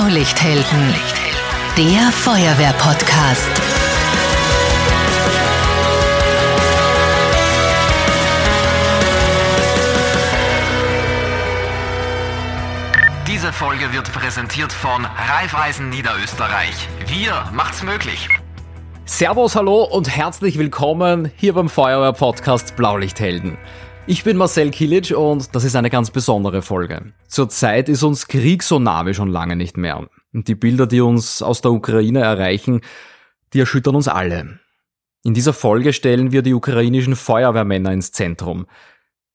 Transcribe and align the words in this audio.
Blaulichthelden, 0.00 0.94
der 1.76 2.10
Feuerwehr-Podcast. 2.10 3.50
Diese 13.26 13.52
Folge 13.52 13.92
wird 13.92 14.10
präsentiert 14.10 14.72
von 14.72 15.04
Raiffeisen 15.04 15.90
Niederösterreich. 15.90 16.88
Wir 17.06 17.44
macht's 17.52 17.82
möglich. 17.82 18.26
Servus, 19.04 19.54
hallo 19.54 19.82
und 19.82 20.16
herzlich 20.16 20.58
willkommen 20.58 21.30
hier 21.36 21.52
beim 21.52 21.68
Feuerwehr-Podcast 21.68 22.74
Blaulichthelden. 22.74 23.58
Ich 24.06 24.24
bin 24.24 24.36
Marcel 24.36 24.70
Kilic 24.70 25.12
und 25.16 25.54
das 25.54 25.64
ist 25.64 25.76
eine 25.76 25.90
ganz 25.90 26.10
besondere 26.10 26.62
Folge. 26.62 27.12
Zurzeit 27.28 27.88
ist 27.88 28.02
uns 28.02 28.26
Krieg 28.26 28.62
so 28.62 28.78
nah 28.78 29.06
wie 29.06 29.14
schon 29.14 29.28
lange 29.28 29.56
nicht 29.56 29.76
mehr. 29.76 30.08
Und 30.32 30.48
die 30.48 30.54
Bilder, 30.54 30.86
die 30.86 31.00
uns 31.00 31.42
aus 31.42 31.60
der 31.60 31.70
Ukraine 31.70 32.20
erreichen, 32.20 32.80
die 33.52 33.60
erschüttern 33.60 33.94
uns 33.94 34.08
alle. 34.08 34.58
In 35.22 35.34
dieser 35.34 35.52
Folge 35.52 35.92
stellen 35.92 36.32
wir 36.32 36.42
die 36.42 36.54
ukrainischen 36.54 37.14
Feuerwehrmänner 37.14 37.92
ins 37.92 38.10
Zentrum. 38.10 38.66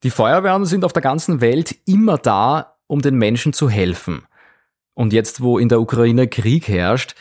Die 0.04 0.10
Feuerwehren 0.10 0.66
sind 0.66 0.84
auf 0.84 0.94
der 0.94 1.04
ganzen 1.04 1.42
Welt 1.42 1.76
immer 1.86 2.18
da, 2.18 2.78
um 2.88 3.02
den 3.02 3.16
Menschen 3.16 3.54
zu 3.54 3.70
helfen. 3.70 4.26
Und 4.94 5.14
jetzt, 5.14 5.42
wo 5.42 5.60
in 5.60 5.70
der 5.70 5.80
Ukraine 5.80 6.28
Krieg 6.28 6.68
herrscht, 6.68 7.16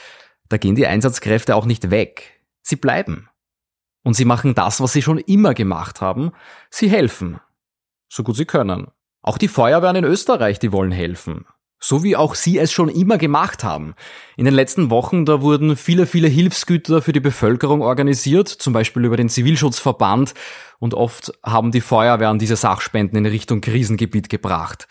da 0.48 0.56
gehen 0.56 0.77
die 0.77 0.87
Einsatzkräfte 0.87 1.56
auch 1.56 1.67
nicht 1.67 1.91
weg. 1.91 2.41
Sie 2.62 2.77
bleiben. 2.77 3.29
Und 4.05 4.15
sie 4.15 4.25
machen 4.25 4.55
das, 4.55 4.81
was 4.81 4.93
sie 4.93 5.03
schon 5.03 5.19
immer 5.19 5.55
gemacht 5.55 6.01
haben. 6.01 6.31
Sie 6.71 6.89
helfen. 6.89 7.41
So 8.09 8.23
gut 8.23 8.37
sie 8.37 8.45
können. 8.45 8.89
Auch 9.23 9.39
die 9.39 9.49
Feuerwehren 9.49 9.97
in 9.97 10.05
Österreich, 10.05 10.61
die 10.61 10.71
wollen 10.71 10.93
helfen. 10.93 11.47
So 11.81 12.03
wie 12.03 12.17
auch 12.17 12.35
sie 12.35 12.59
es 12.59 12.73
schon 12.73 12.89
immer 12.89 13.19
gemacht 13.19 13.65
haben. 13.65 13.95
In 14.37 14.45
den 14.45 14.55
letzten 14.55 14.89
Wochen, 14.91 15.25
da 15.25 15.43
wurden 15.43 15.77
viele, 15.77 16.06
viele 16.06 16.28
Hilfsgüter 16.28 17.03
für 17.03 17.12
die 17.12 17.20
Bevölkerung 17.20 17.83
organisiert, 17.83 18.48
zum 18.48 18.73
Beispiel 18.73 19.05
über 19.05 19.17
den 19.17 19.28
Zivilschutzverband, 19.28 20.34
und 20.78 20.95
oft 20.95 21.33
haben 21.43 21.73
die 21.73 21.81
Feuerwehren 21.81 22.39
diese 22.39 22.56
Sachspenden 22.56 23.19
in 23.19 23.27
Richtung 23.27 23.61
Krisengebiet 23.61 24.28
gebracht. 24.28 24.87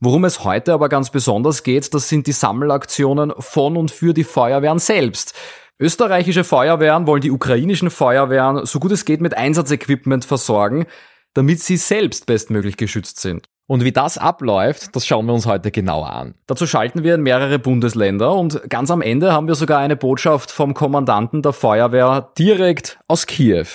Worum 0.00 0.24
es 0.24 0.44
heute 0.44 0.72
aber 0.72 0.88
ganz 0.88 1.10
besonders 1.10 1.62
geht, 1.62 1.94
das 1.94 2.08
sind 2.08 2.26
die 2.26 2.32
Sammelaktionen 2.32 3.32
von 3.38 3.76
und 3.76 3.90
für 3.90 4.12
die 4.12 4.24
Feuerwehren 4.24 4.78
selbst. 4.78 5.34
Österreichische 5.80 6.44
Feuerwehren 6.44 7.06
wollen 7.06 7.20
die 7.20 7.32
ukrainischen 7.32 7.90
Feuerwehren 7.90 8.64
so 8.64 8.78
gut 8.78 8.92
es 8.92 9.04
geht 9.04 9.20
mit 9.20 9.36
Einsatzequipment 9.36 10.24
versorgen, 10.24 10.86
damit 11.34 11.60
sie 11.60 11.76
selbst 11.76 12.26
bestmöglich 12.26 12.76
geschützt 12.76 13.20
sind. 13.20 13.48
Und 13.66 13.82
wie 13.82 13.92
das 13.92 14.18
abläuft, 14.18 14.94
das 14.94 15.06
schauen 15.06 15.26
wir 15.26 15.32
uns 15.32 15.46
heute 15.46 15.70
genauer 15.70 16.10
an. 16.10 16.34
Dazu 16.46 16.66
schalten 16.66 17.02
wir 17.02 17.14
in 17.14 17.22
mehrere 17.22 17.58
Bundesländer 17.58 18.34
und 18.34 18.68
ganz 18.68 18.90
am 18.90 19.00
Ende 19.00 19.32
haben 19.32 19.48
wir 19.48 19.54
sogar 19.54 19.78
eine 19.78 19.96
Botschaft 19.96 20.50
vom 20.50 20.74
Kommandanten 20.74 21.42
der 21.42 21.54
Feuerwehr 21.54 22.30
direkt 22.38 23.00
aus 23.08 23.26
Kiew. 23.26 23.66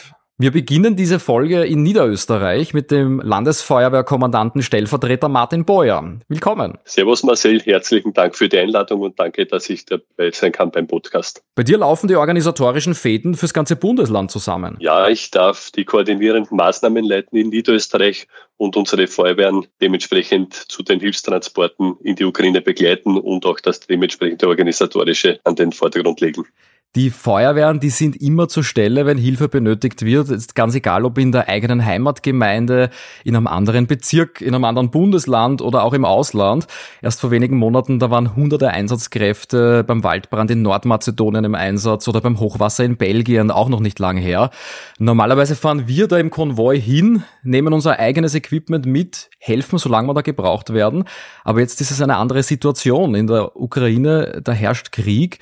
Wir 0.42 0.52
beginnen 0.52 0.96
diese 0.96 1.20
Folge 1.20 1.66
in 1.66 1.84
Niederösterreich 1.84 2.74
mit 2.74 2.92
dem 2.92 3.20
Landesfeuerwehrkommandanten 3.20 4.64
Stellvertreter 4.64 5.28
Martin 5.28 5.66
Beuer. 5.66 6.18
Willkommen. 6.30 6.78
Servus 6.86 7.24
Marcel, 7.24 7.60
herzlichen 7.60 8.14
Dank 8.14 8.38
für 8.38 8.48
die 8.48 8.58
Einladung 8.58 9.02
und 9.02 9.20
danke, 9.20 9.46
dass 9.46 9.70
ich 9.70 9.84
dabei 9.86 10.32
sein 10.32 10.54
kann 10.54 10.72
beim 10.72 10.88
Podcast. 10.88 11.44
Bei 11.56 11.64
dir 11.64 11.80
laufen 11.80 12.08
die 12.08 12.16
organisatorischen 12.16 12.96
Fäden 12.96 13.36
fürs 13.36 13.54
ganze 13.54 13.76
Bundesland 13.76 14.32
zusammen. 14.32 14.78
Ja, 14.80 15.10
ich 15.10 15.30
darf 15.30 15.72
die 15.72 15.84
koordinierenden 15.84 16.56
Maßnahmen 16.56 17.04
leiten 17.04 17.38
in 17.38 17.50
Niederösterreich 17.50 18.26
und 18.56 18.78
unsere 18.78 19.08
Feuerwehren 19.08 19.68
dementsprechend 19.82 20.54
zu 20.54 20.84
den 20.84 21.02
Hilfstransporten 21.02 21.98
in 22.02 22.16
die 22.16 22.24
Ukraine 22.24 22.62
begleiten 22.62 23.18
und 23.18 23.46
auch 23.46 23.60
das 23.60 23.82
dementsprechende 23.82 24.48
organisatorische 24.48 25.42
an 25.44 25.56
den 25.56 25.74
Vordergrund 25.74 26.22
legen. 26.22 26.46
Die 26.96 27.12
Feuerwehren, 27.12 27.80
die 27.80 27.92
sind 27.92 28.20
immer 28.20 28.48
zur 28.48 28.64
Stelle, 28.64 29.06
wenn 29.06 29.20
Hilfe 29.20 29.48
benötigt 29.48 30.02
wird. 30.02 30.30
Ist 30.30 30.56
ganz 30.56 30.74
egal, 30.74 31.06
ob 31.06 31.20
in 31.20 31.32
der 31.32 31.48
eigenen 31.48 31.86
Heimatgemeinde, 31.86 32.90
in 33.24 33.36
einem 33.36 33.46
anderen 33.46 33.86
Bezirk, 33.86 34.42
in 34.42 34.56
einem 34.56 34.64
anderen 34.64 34.90
Bundesland 34.90 35.62
oder 35.62 35.84
auch 35.84 35.94
im 35.94 36.04
Ausland. 36.04 36.66
Erst 37.04 37.22
vor 37.22 37.30
wenigen 37.30 37.58
Monaten, 37.58 38.00
da 38.00 38.10
waren 38.10 38.36
hunderte 38.36 38.72
Einsatzkräfte 38.72 39.84
beim 39.84 40.04
Waldbrand 40.04 40.50
in 40.50 40.64
Nordmazedonien 40.64 41.44
im 41.44 41.54
Einsatz 41.54 42.08
oder 42.08 42.22
beim 42.22 42.40
Hochwasser 42.40 42.86
in 42.86 42.98
Belgien, 42.98 43.52
auch 43.52 43.70
noch 43.70 43.82
nicht 43.82 44.00
lange 44.00 44.22
her. 44.22 44.50
Normalerweise 44.98 45.56
fahren 45.56 45.88
wir 45.88 46.08
da 46.08 46.18
im 46.18 46.32
Konvoi 46.32 46.82
hin, 46.82 47.24
nehmen 47.44 47.72
unser 47.72 48.00
eigenes 48.00 48.34
Equipment 48.34 48.88
mit, 48.88 49.30
helfen, 49.38 49.78
solange 49.78 50.08
wir 50.08 50.16
da 50.16 50.22
gebraucht 50.22 50.74
werden. 50.74 51.04
Aber 51.44 51.60
jetzt 51.60 51.82
ist 51.82 51.92
es 51.92 52.02
eine 52.02 52.18
andere 52.18 52.42
Situation. 52.42 53.14
In 53.14 53.28
der 53.28 53.56
Ukraine, 53.56 54.42
da 54.44 54.54
herrscht 54.54 54.92
Krieg. 54.92 55.38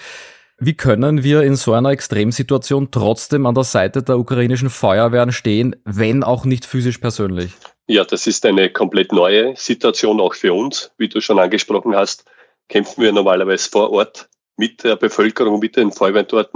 Wie 0.59 0.73
können 0.73 1.23
wir 1.23 1.43
in 1.43 1.55
so 1.55 1.73
einer 1.73 1.91
Extremsituation 1.91 2.89
trotzdem 2.89 3.45
an 3.45 3.53
der 3.53 3.63
Seite 3.63 4.01
der 4.01 4.17
ukrainischen 4.17 4.71
Feuerwehren 4.71 5.31
stehen, 5.31 5.75
wenn 5.85 6.23
auch 6.23 6.45
nicht 6.45 6.65
physisch 6.65 6.97
persönlich? 6.97 7.51
Ja, 7.85 8.03
das 8.03 8.25
ist 8.25 8.43
eine 8.43 8.71
komplett 8.71 9.11
neue 9.11 9.55
Situation 9.55 10.19
auch 10.19 10.33
für 10.33 10.53
uns. 10.53 10.91
Wie 10.97 11.09
du 11.09 11.21
schon 11.21 11.37
angesprochen 11.37 11.95
hast, 11.95 12.25
kämpfen 12.69 13.03
wir 13.03 13.11
normalerweise 13.11 13.69
vor 13.69 13.91
Ort 13.91 14.29
mit 14.57 14.83
der 14.83 14.95
Bevölkerung, 14.95 15.59
mit 15.59 15.75
den 15.75 15.91
Feuerwehren 15.91 16.27
dort 16.27 16.49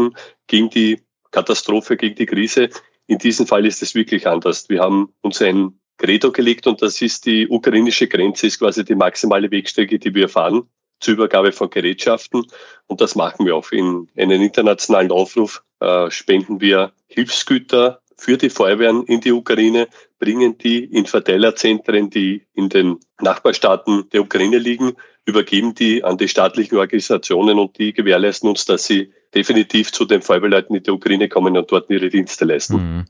gegen 0.47 0.71
die 0.71 1.03
Katastrophe, 1.29 1.95
gegen 1.95 2.15
die 2.15 2.25
Krise. 2.25 2.69
In 3.05 3.19
diesem 3.19 3.45
Fall 3.45 3.67
ist 3.67 3.83
es 3.83 3.93
wirklich 3.93 4.27
anders. 4.27 4.67
Wir 4.67 4.81
haben 4.81 5.13
uns 5.21 5.39
ein 5.43 5.79
Credo 5.99 6.31
gelegt 6.31 6.65
und 6.65 6.81
das 6.81 6.99
ist 7.03 7.27
die 7.27 7.47
ukrainische 7.47 8.07
Grenze, 8.07 8.47
ist 8.47 8.57
quasi 8.57 8.83
die 8.83 8.95
maximale 8.95 9.51
Wegstrecke, 9.51 9.99
die 9.99 10.15
wir 10.15 10.27
fahren 10.27 10.63
zur 11.01 11.15
Übergabe 11.15 11.51
von 11.51 11.69
Gerätschaften. 11.69 12.45
Und 12.87 13.01
das 13.01 13.15
machen 13.15 13.45
wir 13.45 13.55
auch. 13.55 13.71
In 13.71 14.07
einen 14.15 14.41
internationalen 14.41 15.11
Aufruf 15.11 15.63
äh, 15.79 16.09
spenden 16.09 16.61
wir 16.61 16.93
Hilfsgüter 17.07 18.01
für 18.15 18.37
die 18.37 18.49
Feuerwehren 18.49 19.03
in 19.05 19.19
die 19.19 19.31
Ukraine, 19.31 19.87
bringen 20.19 20.57
die 20.57 20.83
in 20.85 21.07
Verteilerzentren, 21.07 22.11
die 22.11 22.45
in 22.53 22.69
den 22.69 22.99
Nachbarstaaten 23.19 24.09
der 24.11 24.21
Ukraine 24.21 24.59
liegen, 24.59 24.93
übergeben 25.25 25.73
die 25.73 26.03
an 26.03 26.17
die 26.17 26.27
staatlichen 26.27 26.77
Organisationen 26.77 27.57
und 27.57 27.77
die 27.79 27.93
gewährleisten 27.93 28.47
uns, 28.47 28.65
dass 28.65 28.85
sie 28.85 29.11
definitiv 29.33 29.91
zu 29.91 30.05
den 30.05 30.21
Feuerwehrleuten 30.21 30.75
in 30.75 30.83
der 30.83 30.93
Ukraine 30.93 31.29
kommen 31.29 31.57
und 31.57 31.71
dort 31.71 31.89
ihre 31.89 32.09
Dienste 32.09 32.45
leisten. 32.45 32.75
Mhm. 32.75 33.05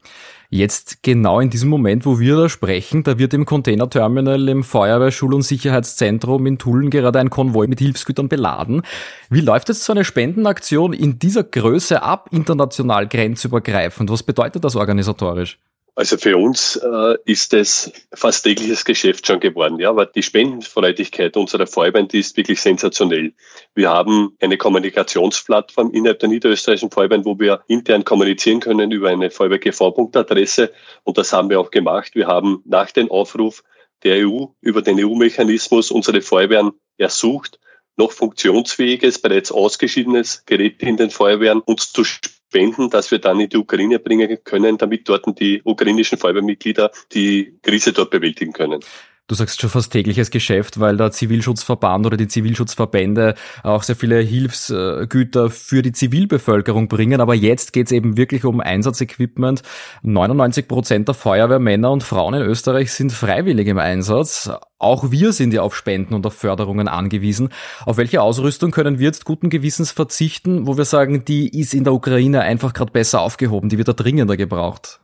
Jetzt 0.54 1.02
genau 1.02 1.40
in 1.40 1.50
diesem 1.50 1.70
Moment, 1.70 2.06
wo 2.06 2.20
wir 2.20 2.36
da 2.36 2.50
sprechen, 2.50 3.04
da 3.04 3.18
wird 3.18 3.34
im 3.34 3.46
Containerterminal 3.46 4.50
im 4.50 4.64
Feuerwehr-, 4.66 5.12
Schul- 5.12 5.34
und 5.34 5.44
Sicherheitszentrum 5.44 6.46
in 6.46 6.58
Tulln 6.58 6.90
gerade 6.90 7.20
ein 7.20 7.30
Konvoi 7.30 7.68
mit 7.68 7.80
Hilfsgütern 7.80 8.28
beladen. 8.28 8.82
Wie 9.30 9.40
läuft 9.40 9.70
jetzt 9.70 9.86
so 9.86 9.94
eine 9.94 10.04
Spendenaktion 10.04 10.92
in 10.92 11.20
dieser 11.20 11.44
Größe 11.44 12.04
ab, 12.04 12.28
international 12.32 13.08
grenzübergreifend? 13.08 14.10
Was 14.10 14.24
bedeutet 14.24 14.66
das 14.66 14.76
organisatorisch? 14.76 15.58
Also 15.96 16.18
für 16.18 16.38
uns 16.38 16.78
äh, 16.78 17.18
ist 17.26 17.54
es 17.54 17.92
fast 18.14 18.44
tägliches 18.44 18.86
Geschäft 18.86 19.28
schon 19.28 19.42
geworden. 19.42 19.78
Ja, 19.78 19.90
aber 19.90 20.06
die 20.06 20.24
Spendenfreudigkeit 20.24 21.36
unserer 21.36 21.66
die 22.08 22.20
ist 22.20 22.38
wirklich 22.38 22.62
sensationell. 22.62 23.34
Wir 23.76 23.90
haben 23.90 24.36
eine 24.40 24.58
Kommunikationsplattform 24.58 25.92
innerhalb 25.92 26.20
der 26.20 26.30
niederösterreichischen 26.30 26.92
Feuerwehren, 26.92 27.26
wo 27.26 27.38
wir 27.38 27.62
intern 27.68 28.06
kommunizieren 28.06 28.62
können 28.62 28.92
über 28.92 29.10
eine 29.10 29.30
Feuerwehr-GV-Adresse. 29.30 30.72
Und 31.04 31.18
das 31.18 31.34
haben 31.34 31.50
wir 31.50 31.60
auch 31.60 31.72
gemacht. 31.72 32.16
Wir 32.16 32.28
haben 32.28 32.64
nach 32.66 32.92
dem 32.92 33.12
Aufruf 33.12 33.62
der 34.04 34.26
EU 34.26 34.46
über 34.62 34.82
den 34.82 34.98
EU-Mechanismus 34.98 35.92
unsere 35.92 36.22
Feuerwehren 36.22 36.72
ersucht, 36.98 37.60
noch 37.98 38.14
funktionsfähiges, 38.14 39.20
bereits 39.20 39.52
ausgeschiedenes 39.52 40.46
Gerät 40.46 40.82
in 40.82 40.96
den 40.96 41.10
Feuerwehren 41.10 41.60
uns 41.60 41.92
zu 41.92 42.06
spenden, 42.06 42.41
dass 42.90 43.12
wir 43.12 43.20
dann 43.20 43.40
in 43.40 43.50
die 43.50 43.58
Ukraine 43.58 44.00
bringen 44.00 44.38
können, 44.44 44.78
damit 44.78 45.08
dort 45.08 45.26
die 45.40 45.62
ukrainischen 45.64 46.18
Feuerwehrmitglieder 46.18 46.92
die 47.14 47.58
Krise 47.62 47.94
dort 47.94 48.10
bewältigen 48.10 48.54
können 48.54 48.82
du 49.32 49.36
sagst 49.36 49.62
schon 49.62 49.70
fast 49.70 49.94
tägliches 49.94 50.30
Geschäft, 50.30 50.82
weil 50.82 50.98
der 50.98 51.12
Zivilschutzverband 51.12 52.06
oder 52.06 52.18
die 52.18 52.28
Zivilschutzverbände 52.28 53.36
auch 53.64 53.82
sehr 53.82 53.96
viele 53.96 54.20
Hilfsgüter 54.20 55.50
für 55.50 55.82
die 55.82 55.94
Zivilbevölkerung 55.94 56.90
bringen. 56.90 57.22
Aber 57.22 57.34
jetzt 57.34 57.72
geht 57.72 57.88
es 57.88 57.94
eben 57.94 58.18
wirklich 58.18 58.44
um 58.44 58.60
Einsatzequipment. 58.60 59.64
99 60.04 60.68
Prozent 60.68 61.08
der 61.08 61.16
Feuerwehrmänner 61.16 61.92
und 61.92 62.04
Frauen 62.04 62.34
in 62.34 62.42
Österreich 62.42 62.92
sind 62.92 63.14
freiwillig 63.14 63.68
im 63.68 63.80
Einsatz. 63.80 64.52
Auch 64.78 65.12
wir 65.12 65.32
sind 65.32 65.54
ja 65.54 65.62
auf 65.62 65.76
Spenden 65.76 66.14
und 66.14 66.26
auf 66.26 66.34
Förderungen 66.34 66.90
angewiesen. 66.90 67.50
Auf 67.86 67.96
welche 67.96 68.22
Ausrüstung 68.22 68.72
können 68.72 69.00
wir 69.00 69.06
jetzt 69.06 69.24
guten 69.24 69.50
Gewissens 69.50 69.92
verzichten, 69.92 70.68
wo 70.68 70.78
wir 70.78 70.86
sagen, 70.86 71.24
die 71.24 71.58
ist 71.58 71.74
in 71.74 71.86
der 71.86 71.94
Ukraine 71.94 72.42
einfach 72.42 72.74
gerade 72.74 72.92
besser 72.92 73.22
aufgehoben, 73.22 73.70
die 73.70 73.78
wird 73.78 73.88
da 73.88 73.94
dringender 73.94 74.36
gebraucht? 74.36 75.00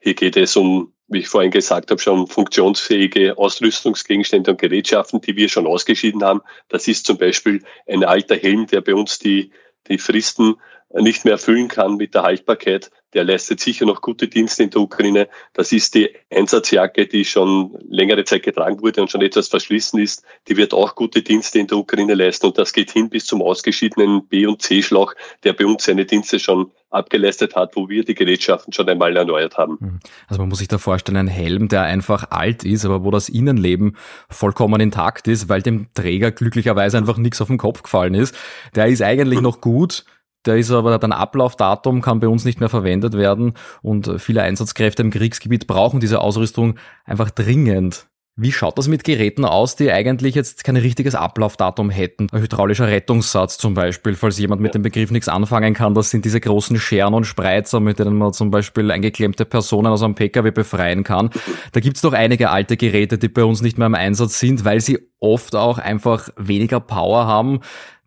Hier 0.00 0.14
geht 0.14 0.36
es 0.36 0.56
um 0.56 0.92
wie 1.10 1.18
ich 1.18 1.28
vorhin 1.28 1.50
gesagt 1.50 1.90
habe, 1.90 2.00
schon 2.00 2.28
funktionsfähige 2.28 3.36
Ausrüstungsgegenstände 3.36 4.52
und 4.52 4.60
Gerätschaften, 4.60 5.20
die 5.20 5.36
wir 5.36 5.48
schon 5.48 5.66
ausgeschieden 5.66 6.22
haben. 6.22 6.40
Das 6.68 6.86
ist 6.86 7.04
zum 7.04 7.18
Beispiel 7.18 7.64
ein 7.86 8.04
alter 8.04 8.36
Helm, 8.36 8.66
der 8.68 8.80
bei 8.80 8.94
uns 8.94 9.18
die, 9.18 9.50
die 9.88 9.98
Fristen 9.98 10.54
nicht 10.92 11.24
mehr 11.24 11.34
erfüllen 11.34 11.68
kann 11.68 11.96
mit 11.96 12.14
der 12.14 12.22
Haltbarkeit. 12.22 12.90
Der 13.14 13.24
leistet 13.24 13.60
sicher 13.60 13.86
noch 13.86 14.00
gute 14.00 14.28
Dienste 14.28 14.62
in 14.62 14.70
der 14.70 14.80
Ukraine. 14.80 15.28
Das 15.52 15.72
ist 15.72 15.94
die 15.94 16.10
Einsatzjacke, 16.30 17.06
die 17.06 17.24
schon 17.24 17.76
längere 17.88 18.24
Zeit 18.24 18.42
getragen 18.42 18.80
wurde 18.82 19.02
und 19.02 19.10
schon 19.10 19.22
etwas 19.22 19.48
verschlissen 19.48 20.00
ist. 20.00 20.24
Die 20.48 20.56
wird 20.56 20.72
auch 20.72 20.94
gute 20.94 21.22
Dienste 21.22 21.58
in 21.58 21.66
der 21.66 21.78
Ukraine 21.78 22.14
leisten 22.14 22.46
und 22.46 22.58
das 22.58 22.72
geht 22.72 22.90
hin 22.90 23.10
bis 23.10 23.26
zum 23.26 23.42
ausgeschiedenen 23.42 24.26
B- 24.26 24.46
und 24.46 24.62
C-Schlauch, 24.62 25.14
der 25.44 25.52
bei 25.52 25.66
uns 25.66 25.84
seine 25.84 26.04
Dienste 26.04 26.38
schon 26.38 26.70
abgeleistet 26.90 27.54
hat, 27.54 27.76
wo 27.76 27.88
wir 27.88 28.04
die 28.04 28.14
Gerätschaften 28.14 28.72
schon 28.72 28.88
einmal 28.88 29.16
erneuert 29.16 29.56
haben. 29.56 29.76
Mhm. 29.80 30.00
Also 30.26 30.42
man 30.42 30.48
muss 30.48 30.58
sich 30.58 30.68
da 30.68 30.78
vorstellen, 30.78 31.16
ein 31.16 31.28
Helm, 31.28 31.68
der 31.68 31.82
einfach 31.82 32.30
alt 32.30 32.64
ist, 32.64 32.84
aber 32.84 33.04
wo 33.04 33.10
das 33.10 33.28
Innenleben 33.28 33.96
vollkommen 34.28 34.80
intakt 34.80 35.28
ist, 35.28 35.48
weil 35.48 35.62
dem 35.62 35.86
Träger 35.94 36.32
glücklicherweise 36.32 36.98
einfach 36.98 37.16
nichts 37.16 37.40
auf 37.40 37.48
den 37.48 37.58
Kopf 37.58 37.82
gefallen 37.82 38.14
ist. 38.14 38.34
Der 38.74 38.86
ist 38.86 39.02
eigentlich 39.02 39.40
noch 39.40 39.60
gut, 39.60 40.04
der 40.46 40.56
ist 40.56 40.70
aber 40.70 40.98
dann 40.98 41.12
Ablaufdatum, 41.12 42.00
kann 42.02 42.20
bei 42.20 42.28
uns 42.28 42.44
nicht 42.44 42.60
mehr 42.60 42.68
verwendet 42.68 43.14
werden 43.14 43.54
und 43.82 44.20
viele 44.20 44.42
Einsatzkräfte 44.42 45.02
im 45.02 45.10
Kriegsgebiet 45.10 45.66
brauchen 45.66 46.00
diese 46.00 46.20
Ausrüstung 46.20 46.76
einfach 47.04 47.30
dringend. 47.30 48.06
Wie 48.42 48.52
schaut 48.52 48.78
das 48.78 48.88
mit 48.88 49.04
Geräten 49.04 49.44
aus, 49.44 49.76
die 49.76 49.92
eigentlich 49.92 50.34
jetzt 50.34 50.64
kein 50.64 50.76
richtiges 50.76 51.14
Ablaufdatum 51.14 51.90
hätten? 51.90 52.28
Ein 52.32 52.40
hydraulischer 52.40 52.86
Rettungssatz 52.86 53.58
zum 53.58 53.74
Beispiel, 53.74 54.14
falls 54.14 54.38
jemand 54.38 54.62
mit 54.62 54.74
dem 54.74 54.80
Begriff 54.80 55.10
nichts 55.10 55.28
anfangen 55.28 55.74
kann, 55.74 55.94
das 55.94 56.08
sind 56.08 56.24
diese 56.24 56.40
großen 56.40 56.78
Scheren 56.78 57.12
und 57.12 57.24
Spreizer, 57.24 57.80
mit 57.80 57.98
denen 57.98 58.16
man 58.16 58.32
zum 58.32 58.50
Beispiel 58.50 58.90
eingeklemmte 58.90 59.44
Personen 59.44 59.88
aus 59.88 60.02
einem 60.02 60.14
Pkw 60.14 60.52
befreien 60.52 61.04
kann. 61.04 61.28
Da 61.72 61.80
gibt's 61.80 62.00
doch 62.00 62.14
einige 62.14 62.48
alte 62.48 62.78
Geräte, 62.78 63.18
die 63.18 63.28
bei 63.28 63.44
uns 63.44 63.60
nicht 63.60 63.76
mehr 63.76 63.88
im 63.88 63.94
Einsatz 63.94 64.38
sind, 64.38 64.64
weil 64.64 64.80
sie 64.80 64.98
oft 65.18 65.54
auch 65.54 65.76
einfach 65.76 66.30
weniger 66.38 66.80
Power 66.80 67.26
haben. 67.26 67.60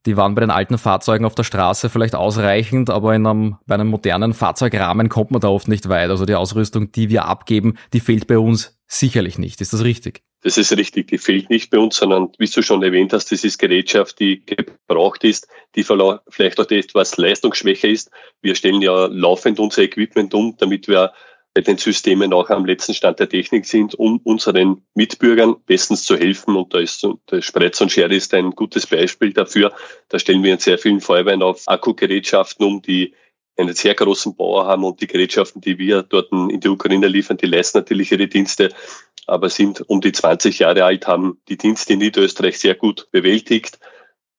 Die 0.05 0.17
waren 0.17 0.35
bei 0.35 0.41
den 0.41 0.51
alten 0.51 0.77
Fahrzeugen 0.77 1.25
auf 1.25 1.35
der 1.35 1.43
Straße 1.43 1.89
vielleicht 1.89 2.15
ausreichend, 2.15 2.89
aber 2.89 3.15
in 3.15 3.25
einem, 3.25 3.57
bei 3.65 3.75
einem 3.75 3.87
modernen 3.87 4.33
Fahrzeugrahmen 4.33 5.09
kommt 5.09 5.31
man 5.31 5.41
da 5.41 5.47
oft 5.47 5.67
nicht 5.67 5.87
weit. 5.87 6.09
Also 6.09 6.25
die 6.25 6.35
Ausrüstung, 6.35 6.91
die 6.91 7.09
wir 7.09 7.25
abgeben, 7.25 7.77
die 7.93 8.01
fehlt 8.01 8.27
bei 8.27 8.37
uns 8.37 8.77
sicherlich 8.87 9.37
nicht. 9.37 9.61
Ist 9.61 9.73
das 9.73 9.83
richtig? 9.83 10.21
Das 10.41 10.57
ist 10.57 10.75
richtig, 10.75 11.07
die 11.07 11.17
fehlt 11.17 11.49
nicht 11.49 11.69
bei 11.69 11.79
uns, 11.79 11.95
sondern 11.95 12.29
wie 12.37 12.47
du 12.47 12.61
schon 12.61 12.83
erwähnt 12.83 13.13
hast, 13.13 13.31
das 13.31 13.45
ist 13.45 13.59
Gerätschaft, 13.59 14.19
die 14.19 14.45
gebraucht 14.45 15.23
ist, 15.23 15.47
die 15.75 15.83
vielleicht 15.83 16.59
auch 16.59 16.69
etwas 16.69 17.15
leistungsschwächer 17.15 17.87
ist. 17.87 18.11
Wir 18.41 18.55
stellen 18.55 18.81
ja 18.81 19.05
laufend 19.05 19.61
unser 19.61 19.83
Equipment 19.83 20.33
um, 20.33 20.57
damit 20.57 20.89
wir 20.89 21.13
den 21.61 21.77
Systemen 21.77 22.33
auch 22.33 22.49
am 22.49 22.65
letzten 22.65 22.93
Stand 22.93 23.19
der 23.19 23.29
Technik 23.29 23.65
sind, 23.65 23.93
um 23.93 24.19
unseren 24.23 24.81
Mitbürgern 24.95 25.55
bestens 25.65 26.03
zu 26.03 26.17
helfen. 26.17 26.55
Und 26.55 26.73
da 26.73 26.79
ist 26.79 27.07
der 27.29 27.41
Spreiz 27.41 27.79
und 27.79 27.91
Schere 27.91 28.15
ist 28.15 28.33
ein 28.33 28.51
gutes 28.51 28.87
Beispiel 28.87 29.33
dafür. 29.33 29.71
Da 30.09 30.17
stellen 30.17 30.43
wir 30.43 30.53
in 30.53 30.59
sehr 30.59 30.79
vielen 30.79 30.99
Feuerwehren 30.99 31.43
auf 31.43 31.67
Akkugerätschaften 31.67 32.65
um, 32.65 32.81
die 32.81 33.13
einen 33.55 33.75
sehr 33.75 33.93
großen 33.93 34.35
Bauer 34.35 34.65
haben 34.65 34.83
und 34.83 34.99
die 34.99 35.07
Gerätschaften, 35.07 35.61
die 35.61 35.77
wir 35.77 36.01
dort 36.01 36.31
in 36.31 36.59
die 36.59 36.69
Ukraine 36.69 37.07
liefern, 37.07 37.37
die 37.37 37.45
leisten 37.45 37.77
natürlich 37.77 38.11
ihre 38.11 38.27
Dienste, 38.27 38.69
aber 39.27 39.49
sind 39.49 39.87
um 39.87 40.01
die 40.01 40.11
20 40.11 40.57
Jahre 40.57 40.85
alt, 40.85 41.05
haben 41.05 41.39
die 41.47 41.57
Dienste 41.57 41.93
in 41.93 41.99
Niederösterreich 41.99 42.57
sehr 42.57 42.73
gut 42.73 43.07
bewältigt 43.11 43.77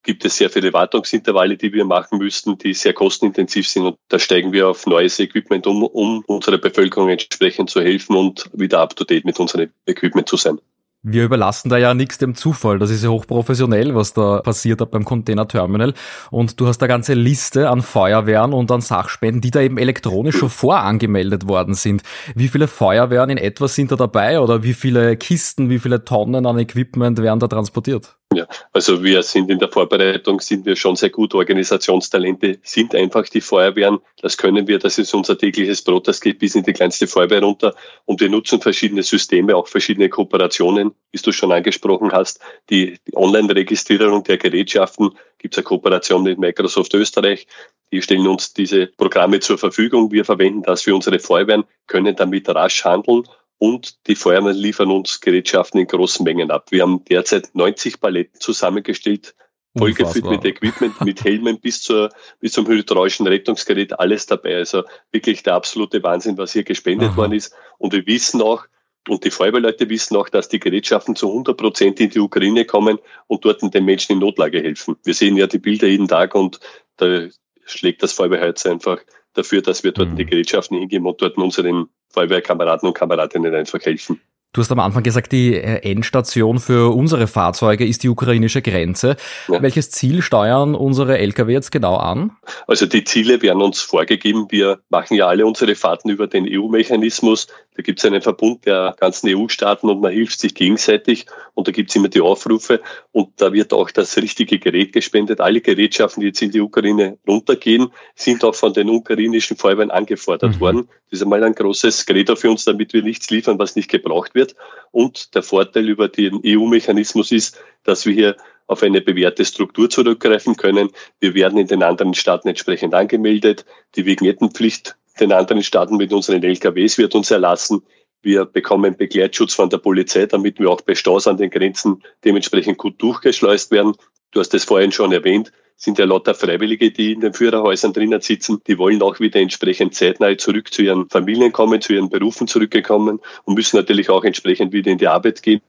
gibt 0.05 0.25
es 0.25 0.37
sehr 0.37 0.51
viele 0.51 0.73
Wartungsintervalle, 0.73 1.56
die 1.56 1.73
wir 1.73 1.85
machen 1.85 2.19
müssten, 2.19 2.56
die 2.59 2.75
sehr 2.75 2.93
kostenintensiv 2.93 3.67
sind. 3.67 3.87
Und 3.87 3.97
da 4.09 4.19
steigen 4.19 4.53
wir 4.53 4.69
auf 4.69 4.87
neues 4.87 5.19
Equipment 5.19 5.67
um, 5.67 5.83
um 5.83 6.23
unserer 6.27 6.59
Bevölkerung 6.59 7.09
entsprechend 7.09 7.71
zu 7.71 7.81
helfen 7.81 8.15
und 8.15 8.49
wieder 8.53 8.81
up-to-date 8.81 9.25
mit 9.25 9.41
unserem 9.41 9.71
Equipment 9.87 10.29
zu 10.29 10.37
sein. 10.37 10.61
Wir 11.06 11.25
überlassen 11.25 11.69
da 11.69 11.77
ja 11.77 11.93
nichts 11.93 12.17
dem 12.17 12.35
Zufall. 12.35 12.79
Das 12.79 12.89
ist 12.89 13.05
ja 13.05 13.11
hochprofessionell, 13.11 13.95
was 13.95 14.15
da 14.15 14.41
passiert 14.41 14.81
hat 14.81 14.91
beim 14.91 15.05
Container 15.05 15.47
Terminal. 15.47 15.93
Und 16.31 16.59
du 16.59 16.67
hast 16.67 16.79
da 16.79 16.87
ganze 16.87 17.12
Liste 17.12 17.69
an 17.69 17.83
Feuerwehren 17.83 18.55
und 18.55 18.71
an 18.71 18.81
Sachspenden, 18.81 19.43
die 19.43 19.51
da 19.51 19.61
eben 19.61 19.77
elektronisch 19.77 20.39
schon 20.39 20.49
vorangemeldet 20.49 21.47
worden 21.47 21.75
sind. 21.75 22.03
Wie 22.35 22.49
viele 22.49 22.69
Feuerwehren 22.69 23.29
in 23.29 23.37
etwa 23.37 23.69
sind 23.69 23.93
da 23.93 23.97
dabei 23.97 24.41
oder 24.41 24.62
wie 24.62 24.73
viele 24.73 25.19
Kisten, 25.19 25.69
wie 25.69 25.79
viele 25.79 26.06
Tonnen 26.06 26.47
an 26.47 26.59
Equipment 26.59 27.21
werden 27.21 27.39
da 27.39 27.49
transportiert? 27.49 28.17
Ja, 28.35 28.47
also 28.73 29.03
wir 29.05 29.23
sind 29.23 29.51
in 29.51 29.59
der 29.59 29.69
Vorbereitung, 29.69 30.41
sind 30.41 30.67
wir 30.67 30.75
schon 30.75 30.97
sehr 30.97 31.11
gut. 31.11 31.35
Organisationstalente 31.35 32.59
sind 32.63 32.95
einfach 32.95 33.29
die 33.29 33.41
Feuerwehren. 33.41 34.01
Das 34.21 34.37
können 34.37 34.67
wir, 34.67 34.79
das 34.79 34.99
ist 34.99 35.15
unser 35.15 35.39
tägliches 35.39 35.83
Brot, 35.83 36.09
das 36.09 36.21
geht 36.21 36.41
bis 36.41 36.55
in 36.55 36.65
die 36.65 36.73
kleinste 36.73 37.07
Feuerwehr 37.07 37.43
runter. 37.43 37.75
Und 38.07 38.21
wir 38.21 38.29
nutzen 38.29 38.61
verschiedene 38.61 39.03
Systeme, 39.03 39.55
auch 39.55 39.69
verschiedene 39.69 40.09
Kooperationen, 40.09 40.93
wie 41.13 41.19
du 41.19 41.33
schon 41.33 41.53
angesprochen 41.53 42.13
hast. 42.13 42.41
Die, 42.71 42.99
die 43.07 43.17
Online-Registrierung 43.17 44.25
der 44.25 44.39
Gerätschaften 44.39 45.11
gibt 45.39 45.55
es 45.55 45.59
eine 45.59 45.65
Kooperation 45.65 46.23
mit 46.25 46.39
Microsoft 46.39 46.93
Österreich. 46.95 47.47
Die 47.93 48.03
stellen 48.03 48.27
uns 48.27 48.53
diese 48.53 48.89
Programme 48.89 49.41
zur 49.41 49.59
Verfügung. 49.59 50.11
Wir 50.11 50.25
verwenden 50.25 50.63
das 50.63 50.83
für 50.83 50.95
unsere 50.95 51.19
Feuerwehren, 51.21 51.65
können 51.87 52.17
damit 52.17 52.49
rasch 52.49 52.85
handeln 52.85 53.25
und 53.59 54.06
die 54.06 54.15
Feuerwehren 54.15 54.56
liefern 54.56 54.91
uns 54.91 55.21
Gerätschaften 55.21 55.81
in 55.81 55.87
großen 55.87 56.25
Mengen 56.25 56.51
ab. 56.51 56.71
Wir 56.71 56.83
haben 56.83 57.05
derzeit 57.05 57.51
90 57.55 58.01
Paletten 58.01 58.41
zusammengestellt, 58.41 59.35
vollgefüllt 59.77 60.25
mit 60.27 60.45
Equipment, 60.45 61.01
mit 61.01 61.25
Helmen 61.25 61.61
bis, 61.61 61.83
zur, 61.83 62.11
bis 62.41 62.53
zum 62.53 62.67
hydraulischen 62.67 63.27
Rettungsgerät, 63.27 63.99
alles 63.99 64.27
dabei. 64.27 64.56
Also 64.56 64.83
wirklich 65.12 65.43
der 65.43 65.55
absolute 65.55 66.03
Wahnsinn, 66.03 66.39
was 66.39 66.53
hier 66.53 66.65
gespendet 66.65 67.11
Aha. 67.11 67.17
worden 67.17 67.33
ist. 67.33 67.55
Und 67.79 67.93
wir 67.93 68.06
wissen 68.06 68.43
auch, 68.43 68.67
und 69.09 69.25
die 69.25 69.31
Feuerwehrleute 69.31 69.89
wissen 69.91 70.17
auch, 70.17 70.29
dass 70.29 70.49
die 70.49 70.61
Gerätschaften 70.61 71.15
zu 71.15 71.29
100 71.29 71.56
Prozent 71.56 72.01
in 72.01 72.11
die 72.11 72.21
Ukraine 72.21 72.65
kommen 72.65 72.99
und 73.27 73.45
dort 73.45 73.61
den 73.62 73.85
Menschen 73.85 74.12
in 74.12 74.19
Notlage 74.19 74.62
helfen. 74.62 74.97
Wir 75.05 75.15
sehen 75.15 75.37
ja 75.37 75.47
die 75.47 75.59
Bilder 75.59 75.87
jeden 75.87 76.09
Tag 76.09 76.35
und 76.35 76.59
da 76.97 77.29
schlägt 77.67 78.03
das 78.03 78.12
Feuerwehrherz 78.12 78.65
einfach 78.67 79.01
dafür, 79.35 79.63
dass 79.63 79.85
wir 79.85 79.93
dort 79.93 80.11
mhm. 80.11 80.17
die 80.17 80.27
Gerätschaften 80.27 80.79
hingeben 80.79 81.07
und 81.07 81.21
dort 81.21 81.37
unseren 81.37 81.89
Feuerwehrkameraden 82.09 82.89
und 82.89 82.95
Kameradinnen 82.95 83.55
einfach 83.55 83.81
helfen. 83.83 84.21
Du 84.55 84.61
hast 84.61 84.71
am 84.71 84.79
Anfang 84.79 85.03
gesagt, 85.03 85.33
die 85.33 85.57
äh, 85.57 85.81
Endstation 85.91 86.61
für 86.61 86.95
unsere 86.95 87.27
Fahrzeuge 87.27 87.85
ist 87.85 88.05
die 88.05 88.09
ukrainische 88.09 88.63
Grenze. 88.63 89.17
Ja. 89.49 89.61
Welches 89.61 89.91
Ziel 89.91 90.23
steuern 90.23 90.77
unsere 90.77 91.19
Lkw 91.19 91.53
jetzt 91.53 91.73
genau 91.73 91.97
an? 91.97 92.37
Also 92.69 92.87
die 92.87 93.03
Ziele 93.03 93.43
werden 93.43 93.61
uns 93.61 93.81
vorgegeben. 93.81 94.47
Wir 94.51 94.79
machen 94.91 95.17
ja 95.17 95.27
alle 95.27 95.45
unsere 95.45 95.75
Fahrten 95.75 96.09
über 96.09 96.29
den 96.29 96.47
EU-Mechanismus. 96.49 97.49
Da 97.76 97.82
gibt 97.82 97.99
es 97.99 98.05
einen 98.05 98.23
Verbund 98.23 98.67
der 98.67 98.94
ganzen 98.99 99.29
EU-Staaten 99.29 99.88
und 99.91 100.00
man 100.00 100.12
hilft 100.12 100.38
sich 100.38 100.55
gegenseitig 100.55 101.26
und 101.55 101.67
da 101.67 101.73
gibt 101.73 101.91
es 101.91 101.97
immer 101.97 102.09
die 102.09 102.21
Aufrufe 102.21 102.81
und 103.11 103.31
da 103.37 103.53
wird 103.53 103.73
auch 103.73 103.91
das 103.91 104.17
richtige 104.17 104.61
Gerät 104.61 104.93
gespendet. 104.93 105.41
Alle 105.41 105.61
Gerätschaften, 105.61 106.21
die 106.21 106.29
jetzt 106.29 106.41
in 106.41 106.53
die 106.53 106.61
Ukraine 106.61 107.19
runtergehen, 107.26 107.88
sind 108.15 108.44
auch 108.44 108.55
von 108.55 108.73
den 108.73 108.88
ukrainischen 108.88 109.56
Feuerwehren 109.56 109.91
angefordert 109.91 110.56
mhm. 110.56 110.61
worden. 110.61 110.88
Das 111.11 111.19
ist 111.19 111.23
einmal 111.23 111.43
ein 111.43 111.55
großes 111.55 112.06
Gerät 112.06 112.31
für 112.38 112.50
uns, 112.50 112.65
damit 112.65 112.93
wir 112.93 113.03
nichts 113.03 113.29
liefern, 113.31 113.59
was 113.59 113.75
nicht 113.75 113.91
gebraucht 113.91 114.35
wird. 114.35 114.55
Und 114.93 115.35
der 115.35 115.43
Vorteil 115.43 115.88
über 115.88 116.09
den 116.09 116.41
EU-Mechanismus 116.44 117.32
ist, 117.32 117.59
dass 117.82 118.06
wir 118.06 118.15
hier 118.15 118.37
auf 118.67 118.82
eine 118.82 119.00
bewährte 119.00 119.44
Struktur 119.44 119.91
zurückgreifen 119.91 120.56
können. 120.56 120.91
Wir 121.20 121.34
werden 121.34 121.58
in 121.58 121.67
den 121.67 121.82
anderen 121.82 122.15
Staaten 122.15 122.49
entsprechend 122.49 122.94
angemeldet. 122.94 123.67
Die 123.96 124.06
Vignettenpflicht 124.06 124.96
den 125.21 125.33
anderen 125.33 125.63
Staaten 125.63 125.97
mit 125.97 126.13
unseren 126.13 126.43
LKWs 126.43 126.99
wird 126.99 127.15
uns 127.15 127.31
erlassen. 127.31 127.83
Wir 128.23 128.44
bekommen 128.47 128.97
Begleitschutz 128.97 129.55
von 129.55 129.69
der 129.71 129.79
Polizei, 129.79 130.27
damit 130.27 130.59
wir 130.59 130.71
auch 130.71 130.81
bei 130.81 130.94
Staus 130.94 131.27
an 131.27 131.37
den 131.37 131.51
Grenzen 131.51 132.03
dementsprechend 132.25 132.79
gut 132.79 133.01
durchgeschleust 133.01 133.71
werden. 133.71 133.94
Du 134.31 134.41
hast 134.41 134.55
es 134.55 134.65
vorhin 134.65 134.93
schon 134.93 135.13
erwähnt, 135.13 135.53
sind 135.77 135.99
ja 135.99 136.05
lauter 136.06 136.35
Freiwillige, 136.35 136.91
die 136.91 137.13
in 137.13 137.21
den 137.21 137.35
Führerhäusern 137.35 137.93
drinnen 137.93 138.21
sitzen. 138.21 138.61
Die 138.67 138.79
wollen 138.79 139.03
auch 139.03 139.21
wieder 139.21 139.41
entsprechend 139.41 139.94
zeitnah 139.94 140.37
zurück 140.39 140.73
zu 140.73 140.83
ihren 140.83 141.09
Familien 141.11 141.53
kommen, 141.53 141.81
zu 141.81 141.93
ihren 141.93 142.09
Berufen 142.09 142.47
zurückgekommen 142.47 143.21
und 143.44 143.55
müssen 143.55 143.77
natürlich 143.77 144.09
auch 144.09 144.25
entsprechend 144.25 144.73
wieder 144.73 144.91
in 144.91 144.99
die 144.99 145.09
Arbeit 145.09 145.43
gehen. 145.43 145.61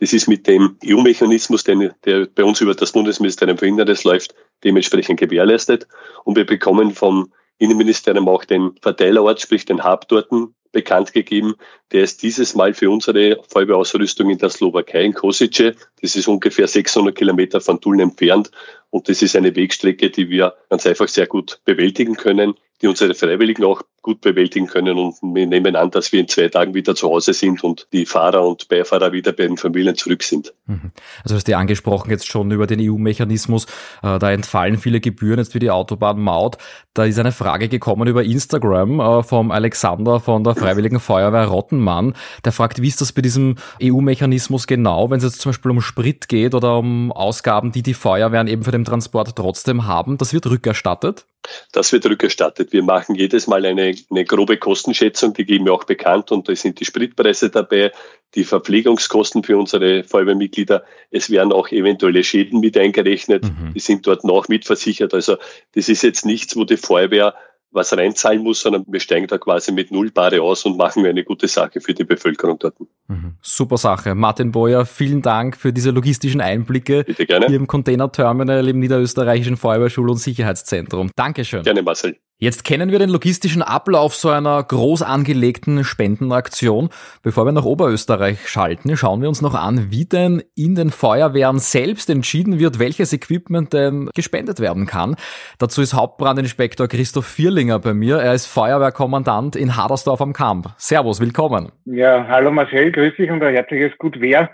Das 0.00 0.12
ist 0.12 0.28
mit 0.28 0.46
dem 0.46 0.76
EU-Mechanismus, 0.84 1.64
der 1.64 1.94
bei 2.34 2.44
uns 2.44 2.60
über 2.60 2.74
das 2.74 2.92
Bundesministerium 2.92 3.58
für 3.58 3.66
Inneres 3.66 4.04
läuft, 4.04 4.34
dementsprechend 4.64 5.20
gewährleistet. 5.20 5.86
Und 6.24 6.36
wir 6.36 6.46
bekommen 6.46 6.92
vom 6.92 7.32
Innenministerium 7.58 8.28
auch 8.28 8.44
den 8.44 8.72
Verteilerort, 8.80 9.40
sprich 9.40 9.64
den 9.64 9.84
Hub 9.84 10.08
dort 10.08 10.28
bekannt 10.72 11.12
gegeben. 11.12 11.54
Der 11.92 12.04
ist 12.04 12.22
dieses 12.22 12.54
Mal 12.54 12.74
für 12.74 12.90
unsere 12.90 13.42
Feuerwehrausrüstung 13.48 14.30
in 14.30 14.38
der 14.38 14.50
Slowakei, 14.50 15.04
in 15.04 15.14
Kosice. 15.14 15.74
Das 16.00 16.14
ist 16.14 16.28
ungefähr 16.28 16.68
600 16.68 17.14
Kilometer 17.14 17.60
von 17.60 17.80
Tulln 17.80 18.00
entfernt. 18.00 18.50
Und 18.90 19.08
das 19.08 19.22
ist 19.22 19.36
eine 19.36 19.54
Wegstrecke, 19.54 20.10
die 20.10 20.30
wir 20.30 20.54
ganz 20.70 20.86
einfach 20.86 21.08
sehr 21.08 21.26
gut 21.26 21.60
bewältigen 21.64 22.16
können, 22.16 22.54
die 22.80 22.86
unsere 22.86 23.14
Freiwilligen 23.14 23.64
auch 23.64 23.82
gut 24.02 24.20
bewältigen 24.20 24.66
können. 24.66 24.96
Und 24.96 25.16
wir 25.34 25.46
nehmen 25.46 25.76
an, 25.76 25.90
dass 25.90 26.12
wir 26.12 26.20
in 26.20 26.28
zwei 26.28 26.48
Tagen 26.48 26.74
wieder 26.74 26.94
zu 26.94 27.08
Hause 27.08 27.32
sind 27.32 27.62
und 27.64 27.88
die 27.92 28.06
Fahrer 28.06 28.46
und 28.46 28.68
Beifahrer 28.68 29.12
wieder 29.12 29.32
bei 29.32 29.46
den 29.46 29.56
Familien 29.56 29.96
zurück 29.96 30.22
sind. 30.22 30.54
Mhm. 30.66 30.92
Also 31.24 31.34
hast 31.34 31.48
du 31.48 31.56
angesprochen 31.56 32.10
jetzt 32.10 32.26
schon 32.26 32.50
über 32.50 32.66
den 32.66 32.80
EU-Mechanismus. 32.80 33.66
Äh, 34.02 34.18
da 34.18 34.30
entfallen 34.30 34.78
viele 34.78 35.00
Gebühren 35.00 35.38
jetzt 35.38 35.54
wie 35.54 35.58
die 35.58 35.70
Autobahnmaut. 35.70 36.58
Da 36.94 37.04
ist 37.04 37.18
eine 37.18 37.32
Frage 37.32 37.68
gekommen 37.68 38.08
über 38.08 38.22
Instagram 38.22 39.00
äh, 39.00 39.22
vom 39.22 39.50
Alexander 39.50 40.20
von 40.20 40.44
der 40.44 40.54
Freiwilligen 40.54 41.00
Feuerwehr 41.00 41.46
Rottenmann. 41.46 42.14
Der 42.44 42.52
fragt, 42.52 42.80
wie 42.80 42.88
ist 42.88 43.00
das 43.00 43.12
bei 43.12 43.22
diesem 43.22 43.56
EU-Mechanismus 43.82 44.66
genau, 44.66 45.10
wenn 45.10 45.18
es 45.18 45.24
jetzt 45.24 45.40
zum 45.40 45.50
Beispiel 45.50 45.70
um 45.70 45.80
Sprit 45.80 46.28
geht 46.28 46.54
oder 46.54 46.78
um 46.78 47.12
Ausgaben, 47.12 47.72
die 47.72 47.82
die 47.82 47.94
Feuerwehren 47.94 48.46
eben 48.46 48.62
für 48.62 48.72
den 48.72 48.84
Transport 48.84 49.34
trotzdem 49.36 49.86
haben. 49.86 50.18
Das 50.18 50.32
wird 50.32 50.46
rückerstattet? 50.46 51.26
Das 51.72 51.92
wird 51.92 52.06
rückerstattet 52.06 52.67
bedeutet, 52.68 52.72
wir 52.72 52.82
machen 52.82 53.14
jedes 53.14 53.46
Mal 53.46 53.64
eine, 53.64 53.94
eine 54.10 54.24
grobe 54.24 54.56
Kostenschätzung, 54.56 55.34
die 55.34 55.44
geben 55.44 55.66
wir 55.66 55.74
auch 55.74 55.84
bekannt 55.84 56.30
und 56.30 56.48
da 56.48 56.54
sind 56.54 56.80
die 56.80 56.84
Spritpreise 56.84 57.50
dabei, 57.50 57.92
die 58.34 58.44
Verpflegungskosten 58.44 59.42
für 59.42 59.56
unsere 59.56 60.04
Feuerwehrmitglieder. 60.04 60.84
Es 61.10 61.30
werden 61.30 61.52
auch 61.52 61.68
eventuelle 61.70 62.22
Schäden 62.22 62.60
mit 62.60 62.76
eingerechnet, 62.76 63.44
mhm. 63.44 63.72
die 63.74 63.80
sind 63.80 64.06
dort 64.06 64.24
noch 64.24 64.48
mitversichert. 64.48 65.14
Also 65.14 65.36
das 65.74 65.88
ist 65.88 66.02
jetzt 66.02 66.26
nichts, 66.26 66.56
wo 66.56 66.64
die 66.64 66.76
Feuerwehr 66.76 67.34
was 67.70 67.96
reinzahlen 67.96 68.42
muss, 68.42 68.60
sondern 68.60 68.84
wir 68.88 69.00
steigen 69.00 69.26
da 69.26 69.38
quasi 69.38 69.72
mit 69.72 69.90
Null 69.90 70.10
Bare 70.10 70.40
aus 70.40 70.64
und 70.64 70.76
machen 70.76 71.04
eine 71.04 71.24
gute 71.24 71.48
Sache 71.48 71.80
für 71.80 71.92
die 71.92 72.04
Bevölkerung 72.04 72.58
dort. 72.58 72.76
Mhm. 73.08 73.34
Super 73.42 73.76
Sache. 73.76 74.14
Martin 74.14 74.52
Boyer, 74.52 74.86
vielen 74.86 75.22
Dank 75.22 75.56
für 75.56 75.72
diese 75.72 75.90
logistischen 75.90 76.40
Einblicke 76.40 77.04
Bitte 77.04 77.26
gerne. 77.26 77.46
hier 77.46 77.56
im 77.56 77.66
Containerterminal 77.66 78.66
im 78.68 78.78
Niederösterreichischen 78.78 79.56
Feuerwehrschul- 79.56 80.10
und 80.10 80.16
Sicherheitszentrum. 80.16 81.10
Dankeschön. 81.14 81.62
Gerne, 81.62 81.82
Marcel. 81.82 82.16
Jetzt 82.40 82.64
kennen 82.64 82.92
wir 82.92 83.00
den 83.00 83.10
logistischen 83.10 83.62
Ablauf 83.62 84.14
so 84.14 84.30
einer 84.30 84.62
groß 84.62 85.02
angelegten 85.02 85.82
Spendenaktion. 85.82 86.88
Bevor 87.24 87.44
wir 87.46 87.50
nach 87.50 87.64
Oberösterreich 87.64 88.48
schalten, 88.48 88.96
schauen 88.96 89.20
wir 89.20 89.28
uns 89.28 89.42
noch 89.42 89.56
an, 89.56 89.88
wie 89.90 90.04
denn 90.04 90.44
in 90.54 90.76
den 90.76 90.90
Feuerwehren 90.90 91.58
selbst 91.58 92.08
entschieden 92.08 92.60
wird, 92.60 92.78
welches 92.78 93.12
Equipment 93.12 93.72
denn 93.72 94.08
gespendet 94.14 94.60
werden 94.60 94.86
kann. 94.86 95.16
Dazu 95.58 95.82
ist 95.82 95.94
Hauptbrandinspektor 95.94 96.86
Christoph 96.86 97.26
Vierlinger 97.26 97.80
bei 97.80 97.92
mir. 97.92 98.18
Er 98.18 98.34
ist 98.34 98.46
Feuerwehrkommandant 98.46 99.56
in 99.56 99.76
Hadersdorf 99.76 100.20
am 100.20 100.32
Kamp. 100.32 100.68
Servus, 100.76 101.20
willkommen. 101.20 101.72
Ja, 101.86 102.24
hallo 102.28 102.52
Marcel, 102.52 102.92
grüß 102.92 103.16
dich 103.16 103.32
und 103.32 103.42
ein 103.42 103.52
herzliches 103.52 103.98
Gut 103.98 104.14
Wer 104.20 104.48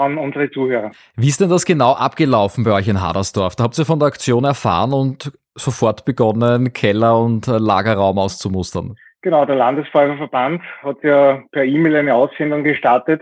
an 0.00 0.18
unsere 0.18 0.50
Zuhörer. 0.50 0.90
Wie 1.16 1.28
ist 1.28 1.40
denn 1.40 1.50
das 1.50 1.64
genau 1.64 1.92
abgelaufen 1.92 2.64
bei 2.64 2.72
euch 2.72 2.88
in 2.88 3.00
Hadersdorf? 3.00 3.56
Da 3.56 3.64
habt 3.64 3.78
ihr 3.78 3.84
von 3.84 3.98
der 3.98 4.08
Aktion 4.08 4.44
erfahren 4.44 4.92
und 4.92 5.32
sofort 5.54 6.04
begonnen, 6.04 6.72
Keller 6.72 7.18
und 7.18 7.46
äh, 7.48 7.58
Lagerraum 7.58 8.18
auszumustern. 8.18 8.96
Genau, 9.22 9.44
der 9.44 9.56
Landesfeuerwehrverband 9.56 10.62
hat 10.82 11.02
ja 11.02 11.42
per 11.52 11.64
E-Mail 11.64 11.96
eine 11.96 12.14
Aussendung 12.14 12.64
gestartet, 12.64 13.20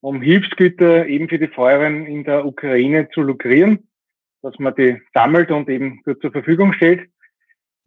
um 0.00 0.20
Hilfsgüter 0.20 1.06
eben 1.06 1.28
für 1.28 1.38
die 1.38 1.46
Feuerwehren 1.46 2.06
in 2.06 2.24
der 2.24 2.44
Ukraine 2.44 3.08
zu 3.10 3.22
lukrieren, 3.22 3.88
dass 4.42 4.58
man 4.58 4.74
die 4.74 5.00
sammelt 5.14 5.50
und 5.50 5.68
eben 5.68 6.02
zur 6.20 6.32
Verfügung 6.32 6.72
stellt. 6.72 7.08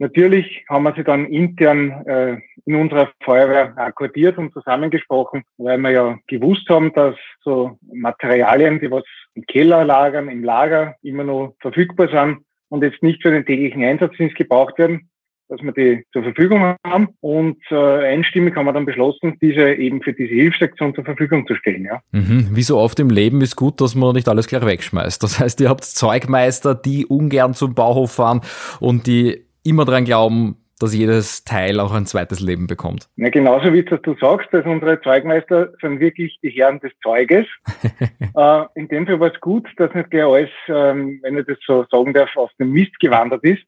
Natürlich 0.01 0.65
haben 0.67 0.81
wir 0.81 0.96
sie 0.96 1.03
dann 1.03 1.27
intern 1.27 1.91
äh, 2.08 2.38
in 2.65 2.74
unserer 2.75 3.12
Feuerwehr 3.24 3.77
akkordiert 3.77 4.39
und 4.39 4.51
zusammengesprochen, 4.51 5.43
weil 5.60 5.77
wir 5.77 5.91
ja 5.91 6.17
gewusst 6.25 6.67
haben, 6.70 6.91
dass 6.93 7.13
so 7.43 7.77
Materialien, 7.93 8.79
die 8.79 8.89
was 8.89 9.03
im 9.36 9.46
Keller 9.46 9.86
lagern, 9.86 10.27
im 10.27 10.43
Lager 10.43 10.96
immer 11.03 11.24
noch 11.24 11.53
verfügbar 11.60 12.08
sind 12.08 12.43
und 12.70 12.81
jetzt 12.81 13.03
nicht 13.03 13.22
für 13.22 13.29
den 13.29 13.46
täglichen 13.46 13.84
Einsatzdienst 13.84 14.36
gebraucht 14.36 14.79
werden, 14.79 15.12
dass 15.50 15.62
wir 15.62 15.72
die 15.72 16.03
zur 16.12 16.24
Verfügung 16.24 16.75
haben. 16.84 17.10
Und 17.20 17.60
äh, 17.70 17.75
einstimmig 17.75 18.55
haben 18.55 18.65
wir 18.65 18.74
dann 18.74 18.88
beschlossen, 18.88 19.38
diese 19.39 19.72
eben 19.75 20.01
für 20.01 20.13
diese 20.13 20.34
Hilfsaktion 20.34 20.96
zur 20.96 21.05
Verfügung 21.05 21.46
zu 21.46 21.53
stellen. 21.53 21.86
Ja. 21.86 22.01
Mhm. 22.12 22.50
Wie 22.53 22.63
so 22.63 22.79
oft 22.79 23.00
im 23.00 23.12
Leben 23.12 23.39
ist 23.41 23.55
gut, 23.55 23.79
dass 23.79 23.93
man 23.93 24.15
nicht 24.15 24.27
alles 24.27 24.48
gleich 24.48 24.65
wegschmeißt. 24.65 25.22
Das 25.22 25.39
heißt, 25.39 25.62
ihr 25.62 25.70
habt 25.70 25.84
Zeugmeister, 25.84 26.74
die 26.74 27.05
ungern 27.05 27.53
zum 27.53 27.75
Bauhof 27.75 28.13
fahren 28.13 28.41
und 28.79 29.05
die 29.05 29.46
immer 29.63 29.86
dran 29.86 30.06
glauben, 30.06 30.58
dass 30.82 30.96
jedes 30.96 31.44
Teil 31.44 31.80
auch 31.80 31.94
ein 31.94 32.08
zweites 32.08 32.39
Leben 32.39 32.65
bekommt. 32.65 33.08
Ja, 33.15 33.30
genauso 33.30 33.72
wie 33.72 33.84
das 33.84 34.01
du 34.01 34.15
sagst, 34.20 34.48
dass 34.51 34.65
unsere 34.65 35.00
Zeugmeister 35.01 35.72
sind 35.80 36.00
wirklich 36.00 36.39
die 36.41 36.50
Herren 36.50 36.80
des 36.80 36.91
Zeuges. 37.03 37.46
äh, 38.36 38.63
in 38.75 38.88
dem 38.88 39.06
Fall 39.06 39.20
war 39.20 39.32
es 39.32 39.39
gut, 39.39 39.68
dass 39.77 39.94
nicht 39.94 40.10
gleich 40.10 40.24
alles, 40.24 40.50
ähm, 40.68 41.20
wenn 41.22 41.38
ich 41.38 41.46
das 41.46 41.58
so 41.65 41.86
sagen 41.91 42.13
darf, 42.13 42.36
auf 42.36 42.51
den 42.60 42.72
Mist 42.72 43.00
gewandert 43.00 43.44
ist. 43.44 43.62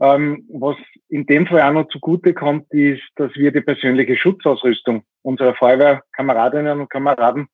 Ähm, 0.00 0.46
was 0.50 0.76
in 1.08 1.26
dem 1.26 1.46
Fall 1.46 1.62
auch 1.62 1.72
noch 1.72 1.88
zugute 1.88 2.34
kommt, 2.34 2.70
ist, 2.72 3.02
dass 3.16 3.34
wir 3.34 3.52
die 3.52 3.60
persönliche 3.60 4.16
Schutzausrüstung 4.16 5.02
unserer 5.22 5.54
Feuerwehrkameradinnen 5.54 6.80
und 6.80 6.90
Kameraden 6.90 7.48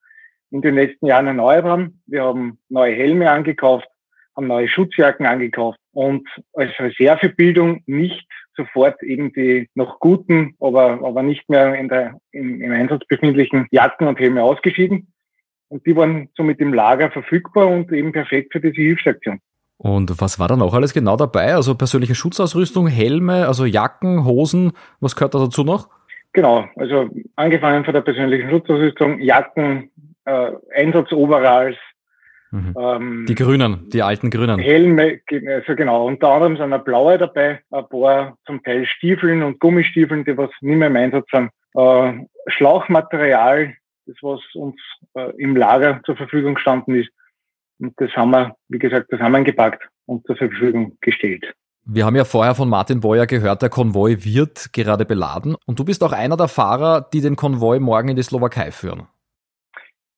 in 0.51 0.63
den 0.63 0.75
letzten 0.75 1.07
Jahren 1.07 1.27
erneuert 1.27 1.65
haben. 1.65 2.03
Wir 2.07 2.25
haben 2.25 2.59
neue 2.69 2.95
Helme 2.95 3.31
angekauft, 3.31 3.89
haben 4.37 4.47
neue 4.47 4.69
Schutzjacken 4.69 5.27
angekauft 5.27 5.79
und 5.97 6.29
als 6.53 6.73
Reservebildung 6.79 7.83
nicht 7.87 8.29
sofort 8.55 9.03
eben 9.03 9.33
die 9.33 9.71
noch 9.75 9.99
guten, 9.99 10.55
aber, 10.61 11.01
aber 11.03 11.23
nicht 11.23 11.49
mehr 11.49 11.75
in 11.75 11.89
der, 11.89 12.21
im, 12.33 12.61
im 12.61 12.71
Einsatz 12.71 13.07
befindlichen 13.09 13.67
Jacken 13.71 14.07
und 14.07 14.19
Helme 14.19 14.43
ausgeschieden. 14.43 15.11
Und 15.69 15.87
die 15.87 15.97
waren 15.97 16.29
somit 16.37 16.61
im 16.61 16.75
Lager 16.75 17.11
verfügbar 17.11 17.69
und 17.69 17.91
eben 17.93 18.13
perfekt 18.13 18.53
für 18.53 18.61
diese 18.61 18.75
Hilfsaktion. 18.75 19.41
Und 19.79 20.21
was 20.21 20.39
war 20.39 20.49
dann 20.49 20.61
auch 20.61 20.75
alles 20.75 20.93
genau 20.93 21.17
dabei? 21.17 21.55
Also 21.55 21.75
persönliche 21.75 22.15
Schutzausrüstung, 22.15 22.89
Helme, 22.89 23.47
also 23.47 23.65
Jacken, 23.65 24.27
Hosen, 24.27 24.73
was 25.01 25.17
gehört 25.17 25.35
da 25.35 25.39
dazu 25.39 25.65
noch? 25.65 25.89
Genau, 26.35 26.67
also 26.77 27.09
angefangen 27.37 27.87
von 27.87 27.95
der 27.95 28.03
persönlichen 28.03 28.51
Schutzausrüstung, 28.51 29.19
Jacken, 29.21 29.91
äh, 30.27 30.53
Einsatzoveralls, 30.75 31.77
Mhm. 32.51 32.75
Ähm, 32.79 33.27
die 33.29 33.35
Grünen, 33.35 33.89
die 33.91 34.03
alten 34.03 34.31
Grünen. 34.31 34.59
Helme, 34.59 35.21
also 35.49 35.75
genau. 35.75 36.07
Unter 36.07 36.31
anderem 36.31 36.57
sind 36.57 36.73
eine 36.73 36.79
blaue 36.79 37.19
dabei, 37.19 37.61
ein 37.71 37.89
paar 37.89 38.37
zum 38.47 38.63
Teil 38.63 38.87
Stiefeln 38.87 39.43
und 39.43 39.59
Gummistiefeln, 39.59 40.25
die 40.25 40.37
was 40.37 40.51
nicht 40.61 40.77
mehr 40.77 40.89
im 40.89 40.97
Einsatz 40.97 41.27
sind. 41.31 41.51
Äh, 41.75 42.13
Schlauchmaterial, 42.49 43.75
das 44.07 44.17
was 44.23 44.41
uns 44.55 44.77
äh, 45.15 45.33
im 45.39 45.57
Lager 45.57 46.01
zur 46.05 46.17
Verfügung 46.17 46.55
gestanden 46.55 46.95
ist. 46.95 47.11
Und 47.79 47.93
das 47.99 48.11
haben 48.13 48.31
wir, 48.31 48.57
wie 48.69 48.79
gesagt, 48.79 49.07
das 49.11 49.21
haben 49.21 49.33
wir 49.33 49.43
gepackt 49.43 49.87
und 50.07 50.27
zur 50.27 50.37
Verfügung 50.37 50.97
gestellt. 51.01 51.53
Wir 51.89 52.05
haben 52.05 52.17
ja 52.17 52.25
vorher 52.25 52.55
von 52.57 52.69
Martin 52.69 53.01
Boyer 53.01 53.27
gehört, 53.27 53.63
der 53.63 53.69
Konvoi 53.69 54.17
wird 54.25 54.73
gerade 54.73 55.05
beladen. 55.05 55.57
Und 55.67 55.79
du 55.79 55.85
bist 55.85 56.03
auch 56.03 56.13
einer 56.13 56.37
der 56.37 56.49
Fahrer, 56.49 57.01
die 57.13 57.21
den 57.21 57.37
Konvoi 57.37 57.79
morgen 57.79 58.09
in 58.09 58.17
die 58.17 58.25
Slowakei 58.25 58.73
führen. 58.73 59.07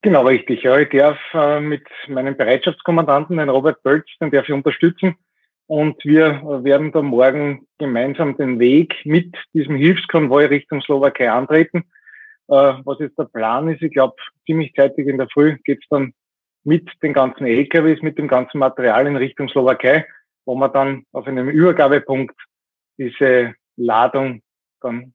Genau, 0.03 0.27
richtig. 0.27 0.63
Ja, 0.63 0.79
ich 0.79 0.91
darf 0.91 1.19
äh, 1.35 1.61
mit 1.61 1.85
meinem 2.07 2.37
Bereitschaftskommandanten, 2.37 3.37
den 3.37 3.49
Robert 3.49 3.83
Bölz, 3.83 4.07
den 4.21 4.31
darf 4.31 4.49
ich 4.49 4.55
unterstützen. 4.55 5.17
Und 5.67 6.03
wir 6.05 6.41
werden 6.65 6.93
da 6.93 7.03
morgen 7.03 7.67
gemeinsam 7.79 8.37
den 8.37 8.59
Weg 8.59 8.95
mit 9.05 9.37
diesem 9.53 9.77
Hilfskonvoi 9.77 10.47
Richtung 10.47 10.81
Slowakei 10.81 11.31
antreten. 11.31 11.85
Äh, 12.49 12.75
was 12.85 12.99
jetzt 13.01 13.19
der 13.19 13.25
Plan 13.25 13.69
ist, 13.69 13.83
ich 13.83 13.93
glaube, 13.93 14.17
ziemlich 14.47 14.73
zeitig 14.75 15.07
in 15.07 15.19
der 15.19 15.29
Früh 15.29 15.59
geht's 15.65 15.87
dann 15.91 16.15
mit 16.65 16.89
den 17.03 17.13
ganzen 17.13 17.47
LKWs, 17.47 18.01
mit 18.03 18.19
dem 18.19 18.29
ganzen 18.29 18.59
Material 18.59 19.07
in 19.07 19.17
Richtung 19.17 19.49
Slowakei, 19.49 20.07
wo 20.47 20.55
wir 20.55 20.69
dann 20.69 21.05
auf 21.13 21.27
einem 21.27 21.49
Übergabepunkt 21.49 22.35
diese 22.99 23.55
Ladung 23.77 24.43
dann 24.81 25.13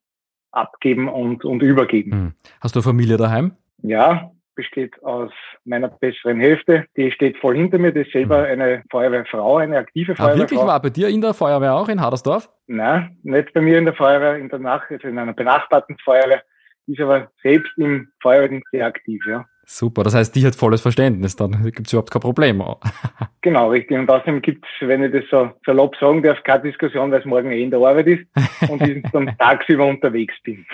abgeben 0.51 1.07
und, 1.09 1.43
und 1.45 1.63
übergeben. 1.63 2.11
Hm. 2.11 2.33
Hast 2.61 2.75
du 2.75 2.81
Familie 2.81 3.17
daheim? 3.17 3.55
Ja, 3.81 4.31
besteht 4.55 5.01
aus 5.03 5.31
meiner 5.65 5.87
besseren 5.87 6.39
Hälfte. 6.39 6.85
Die 6.97 7.11
steht 7.11 7.37
voll 7.37 7.55
hinter 7.55 7.77
mir. 7.77 7.91
Das 7.91 8.05
ist 8.05 8.13
selber 8.13 8.39
mhm. 8.39 8.45
eine 8.45 8.83
Feuerwehrfrau, 8.91 9.57
eine 9.57 9.77
aktive 9.77 10.15
Feuerwehrfrau. 10.15 10.35
Ah, 10.35 10.37
wirklich 10.37 10.59
war 10.59 10.81
bei 10.81 10.89
dir 10.89 11.09
in 11.09 11.21
der 11.21 11.33
Feuerwehr 11.33 11.73
auch 11.73 11.89
in 11.89 12.01
Hadersdorf? 12.01 12.49
Nein, 12.67 13.17
nicht 13.23 13.53
bei 13.53 13.61
mir 13.61 13.77
in 13.77 13.85
der 13.85 13.93
Feuerwehr, 13.93 14.37
in 14.37 14.49
der 14.49 14.59
Nacht, 14.59 14.89
also 14.89 15.07
in 15.07 15.17
einer 15.17 15.33
benachbarten 15.33 15.97
Feuerwehr. 16.03 16.41
Die 16.87 16.93
ist 16.93 17.01
aber 17.01 17.31
selbst 17.41 17.71
im 17.77 18.09
Feuerwehrdienst 18.21 18.67
sehr 18.71 18.85
aktiv, 18.85 19.23
ja. 19.27 19.45
Super, 19.65 20.03
das 20.03 20.13
heißt, 20.13 20.35
die 20.35 20.45
hat 20.45 20.55
volles 20.55 20.81
Verständnis, 20.81 21.37
dann 21.37 21.63
gibt 21.63 21.87
es 21.87 21.93
überhaupt 21.93 22.11
kein 22.11 22.21
Problem. 22.21 22.61
genau, 23.41 23.69
richtig. 23.69 23.97
Und 23.97 24.09
außerdem 24.09 24.41
gibt 24.41 24.65
es, 24.65 24.87
wenn 24.87 25.03
ich 25.03 25.11
das 25.13 25.23
so 25.31 25.51
salopp 25.65 25.95
sagen 25.95 26.21
darf, 26.21 26.43
keine 26.43 26.63
Diskussion, 26.63 27.11
weil 27.11 27.21
es 27.21 27.25
morgen 27.25 27.49
eh 27.51 27.63
in 27.63 27.71
der 27.71 27.79
Arbeit 27.79 28.07
ist 28.07 28.25
und 28.69 28.81
ich 28.81 29.03
dann 29.13 29.35
tagsüber 29.37 29.85
unterwegs 29.85 30.33
bin. 30.43 30.65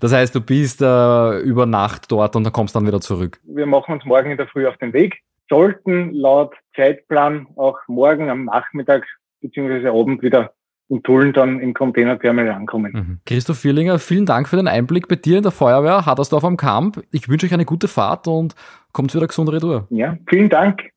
das 0.00 0.12
heißt, 0.12 0.34
du 0.34 0.42
bist 0.42 0.82
äh, 0.82 1.38
über 1.40 1.64
Nacht 1.64 2.12
dort 2.12 2.36
und 2.36 2.44
dann 2.44 2.52
kommst 2.52 2.76
dann 2.76 2.86
wieder 2.86 3.00
zurück. 3.00 3.40
Wir 3.44 3.66
machen 3.66 3.94
uns 3.94 4.04
morgen 4.04 4.30
in 4.30 4.36
der 4.36 4.48
Früh 4.48 4.66
auf 4.66 4.76
den 4.76 4.92
Weg, 4.92 5.22
sollten 5.48 6.12
laut 6.12 6.54
Zeitplan 6.76 7.46
auch 7.56 7.78
morgen 7.86 8.28
am 8.28 8.44
Nachmittag 8.44 9.06
beziehungsweise 9.40 9.90
Abend 9.90 10.22
wieder 10.22 10.52
in 10.88 11.02
Tulln 11.02 11.32
dann 11.32 11.60
im 11.60 11.74
Containerterminal 11.74 12.54
ankommen. 12.54 12.92
Mhm. 12.92 13.20
Christoph 13.26 13.58
Vierlinger, 13.58 13.98
vielen 13.98 14.26
Dank 14.26 14.48
für 14.48 14.56
den 14.56 14.68
Einblick 14.68 15.08
bei 15.08 15.16
dir 15.16 15.36
in 15.36 15.42
der 15.42 15.52
Feuerwehr 15.52 16.06
Hadersdorf 16.06 16.44
am 16.44 16.56
Kamp. 16.56 17.02
Ich 17.10 17.28
wünsche 17.28 17.46
euch 17.46 17.54
eine 17.54 17.64
gute 17.64 17.88
Fahrt 17.88 18.26
und 18.26 18.54
kommt 18.92 19.14
wieder 19.14 19.26
gesund 19.26 19.50
retour. 19.50 19.86
Ja, 19.90 20.16
vielen 20.28 20.48
Dank. 20.48 20.90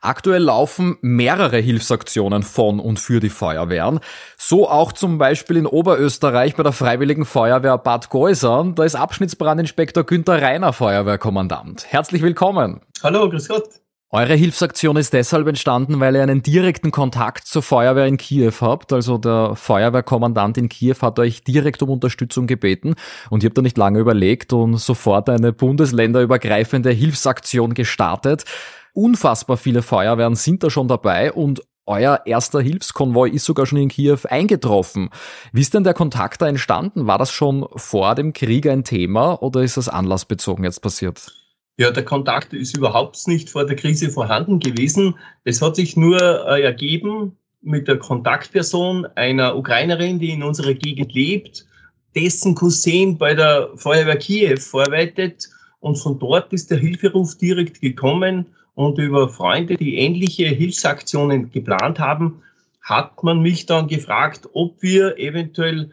Aktuell 0.00 0.42
laufen 0.42 0.98
mehrere 1.00 1.58
Hilfsaktionen 1.58 2.42
von 2.42 2.78
und 2.78 2.98
für 3.00 3.20
die 3.20 3.30
Feuerwehren. 3.30 4.00
So 4.36 4.68
auch 4.68 4.92
zum 4.92 5.16
Beispiel 5.16 5.56
in 5.56 5.66
Oberösterreich 5.66 6.56
bei 6.56 6.62
der 6.62 6.72
Freiwilligen 6.72 7.24
Feuerwehr 7.24 7.78
Bad 7.78 8.10
Geusern. 8.10 8.74
Da 8.74 8.84
ist 8.84 8.96
Abschnittsbrandinspektor 8.96 10.04
Günther 10.04 10.42
Reiner 10.42 10.74
Feuerwehrkommandant. 10.74 11.86
Herzlich 11.88 12.20
willkommen. 12.20 12.80
Hallo, 13.02 13.30
grüß 13.30 13.48
Gott. 13.48 13.83
Eure 14.14 14.34
Hilfsaktion 14.34 14.96
ist 14.96 15.12
deshalb 15.12 15.48
entstanden, 15.48 15.98
weil 15.98 16.14
ihr 16.14 16.22
einen 16.22 16.40
direkten 16.40 16.92
Kontakt 16.92 17.48
zur 17.48 17.62
Feuerwehr 17.64 18.06
in 18.06 18.16
Kiew 18.16 18.52
habt. 18.60 18.92
Also 18.92 19.18
der 19.18 19.56
Feuerwehrkommandant 19.56 20.56
in 20.56 20.68
Kiew 20.68 20.94
hat 21.02 21.18
euch 21.18 21.42
direkt 21.42 21.82
um 21.82 21.90
Unterstützung 21.90 22.46
gebeten 22.46 22.94
und 23.28 23.42
ihr 23.42 23.48
habt 23.48 23.58
da 23.58 23.62
nicht 23.62 23.76
lange 23.76 23.98
überlegt 23.98 24.52
und 24.52 24.76
sofort 24.76 25.28
eine 25.28 25.52
bundesländerübergreifende 25.52 26.90
Hilfsaktion 26.90 27.74
gestartet. 27.74 28.44
Unfassbar 28.92 29.56
viele 29.56 29.82
Feuerwehren 29.82 30.36
sind 30.36 30.62
da 30.62 30.70
schon 30.70 30.86
dabei 30.86 31.32
und 31.32 31.64
euer 31.84 32.20
erster 32.24 32.60
Hilfskonvoi 32.60 33.30
ist 33.30 33.44
sogar 33.44 33.66
schon 33.66 33.78
in 33.78 33.88
Kiew 33.88 34.18
eingetroffen. 34.30 35.10
Wie 35.52 35.60
ist 35.60 35.74
denn 35.74 35.82
der 35.82 35.92
Kontakt 35.92 36.40
da 36.40 36.46
entstanden? 36.46 37.08
War 37.08 37.18
das 37.18 37.32
schon 37.32 37.66
vor 37.74 38.14
dem 38.14 38.32
Krieg 38.32 38.68
ein 38.68 38.84
Thema 38.84 39.42
oder 39.42 39.62
ist 39.62 39.76
das 39.76 39.88
anlassbezogen 39.88 40.64
jetzt 40.64 40.82
passiert? 40.82 41.43
Ja, 41.76 41.90
der 41.90 42.04
Kontakt 42.04 42.52
ist 42.52 42.76
überhaupt 42.76 43.26
nicht 43.26 43.50
vor 43.50 43.66
der 43.66 43.74
Krise 43.74 44.10
vorhanden 44.10 44.60
gewesen. 44.60 45.16
Es 45.42 45.60
hat 45.60 45.74
sich 45.76 45.96
nur 45.96 46.20
äh, 46.20 46.62
ergeben 46.62 47.36
mit 47.62 47.88
der 47.88 47.98
Kontaktperson 47.98 49.06
einer 49.16 49.56
Ukrainerin, 49.56 50.18
die 50.18 50.30
in 50.30 50.42
unserer 50.42 50.74
Gegend 50.74 51.12
lebt, 51.14 51.66
dessen 52.14 52.54
Cousin 52.54 53.18
bei 53.18 53.34
der 53.34 53.70
Feuerwehr 53.74 54.16
Kiew 54.16 54.60
vorarbeitet 54.60 55.48
und 55.80 55.96
von 55.96 56.18
dort 56.18 56.52
ist 56.52 56.70
der 56.70 56.78
Hilferuf 56.78 57.36
direkt 57.38 57.80
gekommen 57.80 58.46
und 58.74 58.98
über 58.98 59.28
Freunde, 59.28 59.76
die 59.76 59.96
ähnliche 59.96 60.46
Hilfsaktionen 60.46 61.50
geplant 61.50 61.98
haben, 61.98 62.42
hat 62.82 63.22
man 63.22 63.40
mich 63.40 63.66
dann 63.66 63.88
gefragt, 63.88 64.48
ob 64.52 64.80
wir 64.82 65.18
eventuell 65.18 65.90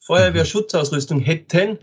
Feuerwehrschutzausrüstung 0.00 1.20
hätten. 1.20 1.78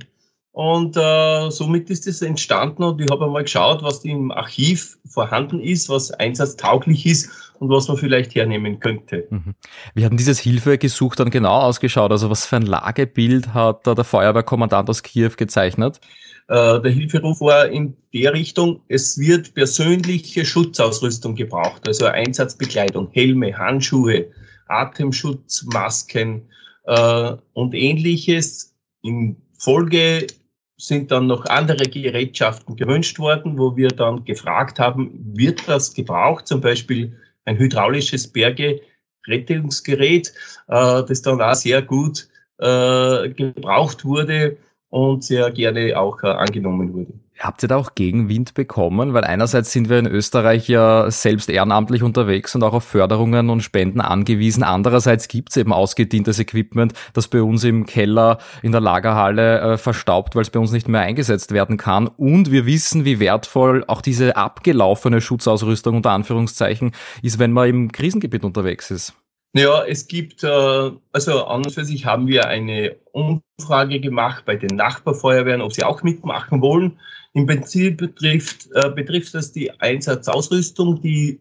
Und 0.57 0.97
äh, 0.97 1.51
somit 1.51 1.91
ist 1.91 2.07
es 2.07 2.23
entstanden 2.23 2.81
und 2.81 2.99
ich 2.99 3.11
habe 3.11 3.25
einmal 3.25 3.43
geschaut, 3.43 3.83
was 3.83 4.03
im 4.03 4.31
Archiv 4.31 4.97
vorhanden 5.07 5.59
ist, 5.59 5.87
was 5.87 6.09
einsatztauglich 6.09 7.05
ist 7.05 7.29
und 7.59 7.69
was 7.69 7.87
man 7.87 7.97
vielleicht 7.97 8.33
hernehmen 8.33 8.79
könnte. 8.79 9.27
Mhm. 9.29 9.53
Wie 9.93 10.03
hat 10.03 10.09
denn 10.09 10.17
dieses 10.17 10.39
Hilfegesuch 10.39 11.15
dann 11.15 11.29
genau 11.29 11.59
ausgeschaut? 11.59 12.09
Also 12.09 12.31
was 12.31 12.47
für 12.47 12.55
ein 12.55 12.63
Lagebild 12.63 13.53
hat 13.53 13.85
da 13.85 13.93
der 13.93 14.03
Feuerwehrkommandant 14.03 14.89
aus 14.89 15.03
Kiew 15.03 15.29
gezeichnet? 15.37 16.01
Äh, 16.47 16.81
der 16.81 16.91
Hilferuf 16.91 17.39
war 17.39 17.67
in 17.67 17.95
der 18.11 18.33
Richtung, 18.33 18.81
es 18.87 19.19
wird 19.19 19.53
persönliche 19.53 20.43
Schutzausrüstung 20.43 21.35
gebraucht, 21.35 21.87
also 21.87 22.07
Einsatzbekleidung, 22.07 23.09
Helme, 23.11 23.55
Handschuhe, 23.55 24.31
Atemschutzmasken 24.69 26.49
äh, 26.85 27.33
und 27.53 27.75
ähnliches. 27.75 28.73
In 29.03 29.37
Folge 29.59 30.27
sind 30.77 31.11
dann 31.11 31.27
noch 31.27 31.45
andere 31.45 31.83
Gerätschaften 31.85 32.75
gewünscht 32.75 33.19
worden, 33.19 33.57
wo 33.57 33.75
wir 33.75 33.89
dann 33.89 34.23
gefragt 34.25 34.79
haben, 34.79 35.11
wird 35.33 35.67
das 35.67 35.93
gebraucht, 35.93 36.47
zum 36.47 36.61
Beispiel 36.61 37.17
ein 37.45 37.57
hydraulisches 37.57 38.27
Bergerettungsgerät, 38.27 40.33
äh, 40.67 41.03
das 41.03 41.21
dann 41.23 41.41
auch 41.41 41.55
sehr 41.55 41.81
gut 41.81 42.27
äh, 42.59 43.29
gebraucht 43.29 44.05
wurde 44.05 44.57
und 44.89 45.23
sehr 45.23 45.49
gerne 45.51 45.99
auch 45.99 46.21
äh, 46.23 46.27
angenommen 46.27 46.93
wurde. 46.93 47.13
Habt 47.39 47.61
ihr 47.61 47.69
da 47.69 47.75
auch 47.75 47.93
Gegenwind 47.93 48.55
bekommen? 48.55 49.13
Weil 49.13 49.23
einerseits 49.23 49.71
sind 49.71 49.89
wir 49.89 49.99
in 49.99 50.07
Österreich 50.07 50.67
ja 50.67 51.09
selbst 51.11 51.49
ehrenamtlich 51.49 52.01
unterwegs 52.01 52.55
und 52.55 52.63
auch 52.63 52.73
auf 52.73 52.83
Förderungen 52.83 53.49
und 53.49 53.61
Spenden 53.61 54.01
angewiesen. 54.01 54.63
Andererseits 54.63 55.27
gibt 55.27 55.51
es 55.51 55.57
eben 55.57 55.71
ausgedientes 55.71 56.39
Equipment, 56.39 56.93
das 57.13 57.27
bei 57.27 57.43
uns 57.43 57.63
im 57.63 57.85
Keller 57.85 58.39
in 58.63 58.71
der 58.71 58.81
Lagerhalle 58.81 59.59
äh, 59.59 59.77
verstaubt, 59.77 60.35
weil 60.35 60.41
es 60.41 60.49
bei 60.49 60.59
uns 60.59 60.71
nicht 60.71 60.87
mehr 60.87 61.01
eingesetzt 61.01 61.51
werden 61.51 61.77
kann. 61.77 62.07
Und 62.07 62.51
wir 62.51 62.65
wissen, 62.65 63.05
wie 63.05 63.19
wertvoll 63.19 63.83
auch 63.87 64.01
diese 64.01 64.35
abgelaufene 64.35 65.21
Schutzausrüstung 65.21 65.97
unter 65.97 66.11
Anführungszeichen 66.11 66.91
ist, 67.21 67.37
wenn 67.37 67.51
man 67.51 67.69
im 67.69 67.91
Krisengebiet 67.91 68.43
unterwegs 68.45 68.89
ist. 68.89 69.13
Ja, 69.53 69.83
es 69.85 70.07
gibt, 70.07 70.43
äh, 70.43 70.91
also 71.11 71.45
an 71.45 71.63
und 71.63 71.71
für 71.71 71.85
sich 71.85 72.05
haben 72.05 72.27
wir 72.27 72.47
eine 72.47 72.95
Umfrage 73.11 73.99
gemacht 73.99 74.43
bei 74.45 74.55
den 74.55 74.75
Nachbarfeuerwehren, 74.75 75.61
ob 75.61 75.73
sie 75.73 75.83
auch 75.83 76.03
mitmachen 76.03 76.61
wollen. 76.61 76.99
Im 77.37 77.45
Prinzip 77.45 77.97
betrifft, 77.97 78.67
äh, 78.73 78.89
betrifft 78.89 79.35
das 79.35 79.51
die 79.51 79.69
Einsatzausrüstung, 79.79 81.01
die 81.01 81.39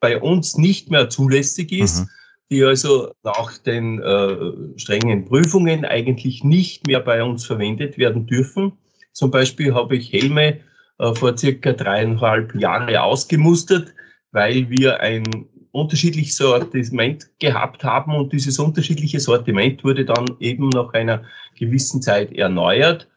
bei 0.00 0.18
uns 0.18 0.56
nicht 0.56 0.90
mehr 0.90 1.10
zulässig 1.10 1.70
ist, 1.70 2.00
mhm. 2.00 2.08
die 2.50 2.64
also 2.64 3.12
nach 3.24 3.58
den 3.58 4.00
äh, 4.00 4.78
strengen 4.78 5.26
Prüfungen 5.26 5.84
eigentlich 5.84 6.44
nicht 6.44 6.86
mehr 6.86 7.00
bei 7.00 7.22
uns 7.22 7.44
verwendet 7.44 7.98
werden 7.98 8.26
dürfen. 8.26 8.72
Zum 9.12 9.30
Beispiel 9.30 9.74
habe 9.74 9.96
ich 9.96 10.10
Helme 10.14 10.60
äh, 10.98 11.14
vor 11.14 11.36
circa 11.36 11.74
dreieinhalb 11.74 12.54
Jahren 12.54 12.96
ausgemustert, 12.96 13.92
weil 14.32 14.70
wir 14.70 15.00
ein 15.00 15.24
unterschiedliches 15.72 16.38
Sortiment 16.38 17.28
gehabt 17.38 17.84
haben 17.84 18.14
und 18.14 18.32
dieses 18.32 18.58
unterschiedliche 18.58 19.20
Sortiment 19.20 19.84
wurde 19.84 20.06
dann 20.06 20.24
eben 20.40 20.70
nach 20.70 20.94
einer 20.94 21.22
gewissen 21.58 22.00
Zeit 22.00 22.32
erneuert. 22.32 23.08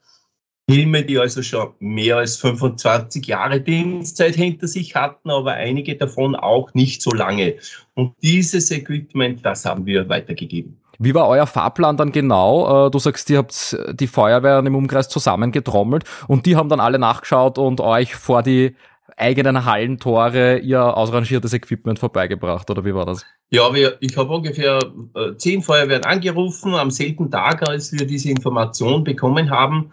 Filme, 0.70 1.04
die 1.04 1.18
also 1.18 1.42
schon 1.42 1.70
mehr 1.80 2.18
als 2.18 2.36
25 2.38 3.26
Jahre 3.26 3.62
Dienstzeit 3.62 4.36
hinter 4.36 4.68
sich 4.68 4.96
hatten, 4.96 5.30
aber 5.30 5.54
einige 5.54 5.96
davon 5.96 6.36
auch 6.36 6.74
nicht 6.74 7.02
so 7.02 7.12
lange. 7.12 7.56
Und 7.94 8.14
dieses 8.22 8.70
Equipment, 8.72 9.46
das 9.46 9.64
haben 9.64 9.86
wir 9.86 10.10
weitergegeben. 10.10 10.78
Wie 11.00 11.14
war 11.14 11.30
euer 11.30 11.48
Fahrplan 11.48 11.96
dann 11.96 12.12
genau? 12.12 12.88
Äh, 12.88 12.92
du 12.92 13.00
sagst, 13.00 13.30
ihr 13.30 13.38
habt 13.38 13.78
die 13.94 14.08
Feuerwehren 14.08 14.66
im 14.66 14.76
Umkreis 14.76 15.08
zusammengetrommelt 15.08 16.04
und 16.28 16.46
die 16.46 16.58
haben 16.58 16.68
dann 16.68 16.82
alle 16.82 17.00
nachgeschaut 17.00 17.58
und 17.58 17.80
euch 17.80 18.16
vor 18.16 18.44
die 18.44 18.76
eigenen 19.16 19.64
Hallentore 19.64 20.58
ihr 20.60 20.98
ausrangiertes 20.98 21.54
Equipment 21.54 21.98
vorbeigebracht, 21.98 22.70
oder 22.70 22.84
wie 22.84 22.94
war 22.94 23.06
das? 23.06 23.26
Ja, 23.50 23.74
wir, 23.74 23.98
ich 24.02 24.18
habe 24.18 24.34
ungefähr 24.34 24.80
äh, 25.16 25.36
zehn 25.38 25.62
Feuerwehren 25.62 26.04
angerufen 26.04 26.76
am 26.76 26.92
selben 26.92 27.32
Tag, 27.32 27.68
als 27.68 27.94
wir 27.94 28.06
diese 28.06 28.30
Information 28.30 29.04
bekommen 29.04 29.50
haben. 29.50 29.92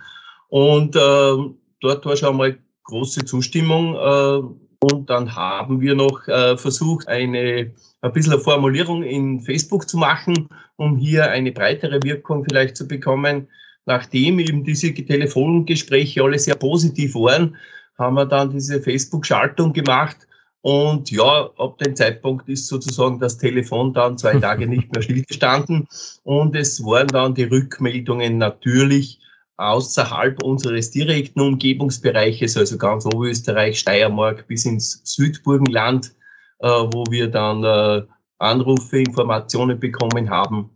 Und 0.55 0.95
äh, 0.95 1.37
dort 1.81 2.07
war 2.07 2.17
schon 2.17 2.37
mal 2.37 2.57
große 2.85 3.25
Zustimmung. 3.25 3.97
Äh, 3.97 4.85
und 4.85 5.11
dann 5.11 5.35
haben 5.35 5.81
wir 5.81 5.97
noch 5.97 6.29
äh, 6.29 6.57
versucht, 6.57 7.09
eine 7.09 7.75
ein 8.03 8.13
bisschen 8.13 8.35
eine 8.35 8.41
Formulierung 8.41 9.03
in 9.03 9.41
Facebook 9.41 9.89
zu 9.89 9.97
machen, 9.97 10.49
um 10.77 10.97
hier 10.97 11.29
eine 11.29 11.51
breitere 11.51 12.01
Wirkung 12.05 12.45
vielleicht 12.49 12.77
zu 12.77 12.87
bekommen. 12.87 13.49
Nachdem 13.85 14.39
eben 14.39 14.63
diese 14.63 14.95
Telefongespräche 14.95 16.23
alle 16.23 16.39
sehr 16.39 16.55
positiv 16.55 17.17
waren, 17.17 17.57
haben 17.99 18.15
wir 18.15 18.27
dann 18.27 18.51
diese 18.51 18.81
Facebook-Schaltung 18.81 19.73
gemacht. 19.73 20.19
Und 20.61 21.11
ja, 21.11 21.51
ab 21.59 21.79
dem 21.79 21.97
Zeitpunkt 21.97 22.49
ist 22.49 22.69
sozusagen 22.69 23.19
das 23.19 23.39
Telefon 23.39 23.93
dann 23.93 24.19
zwei 24.19 24.35
Tage 24.39 24.69
nicht 24.69 24.95
mehr 24.95 25.03
stillgestanden. 25.03 25.89
Und 26.23 26.55
es 26.55 26.81
waren 26.85 27.09
dann 27.09 27.35
die 27.35 27.43
Rückmeldungen 27.43 28.39
natürlich 28.39 29.19
außerhalb 29.57 30.43
unseres 30.43 30.91
direkten 30.91 31.41
Umgebungsbereiches, 31.41 32.57
also 32.57 32.77
ganz 32.77 33.07
Oberösterreich, 33.07 33.79
Steiermark 33.79 34.47
bis 34.49 34.65
ins 34.65 35.01
Südburgenland, 35.05 36.13
äh, 36.59 36.69
wo 36.69 37.05
wir 37.11 37.29
dann 37.29 37.65
äh, 37.65 38.03
Anrufe, 38.39 38.99
Informationen 38.99 39.79
bekommen 39.79 40.31
haben, 40.31 40.71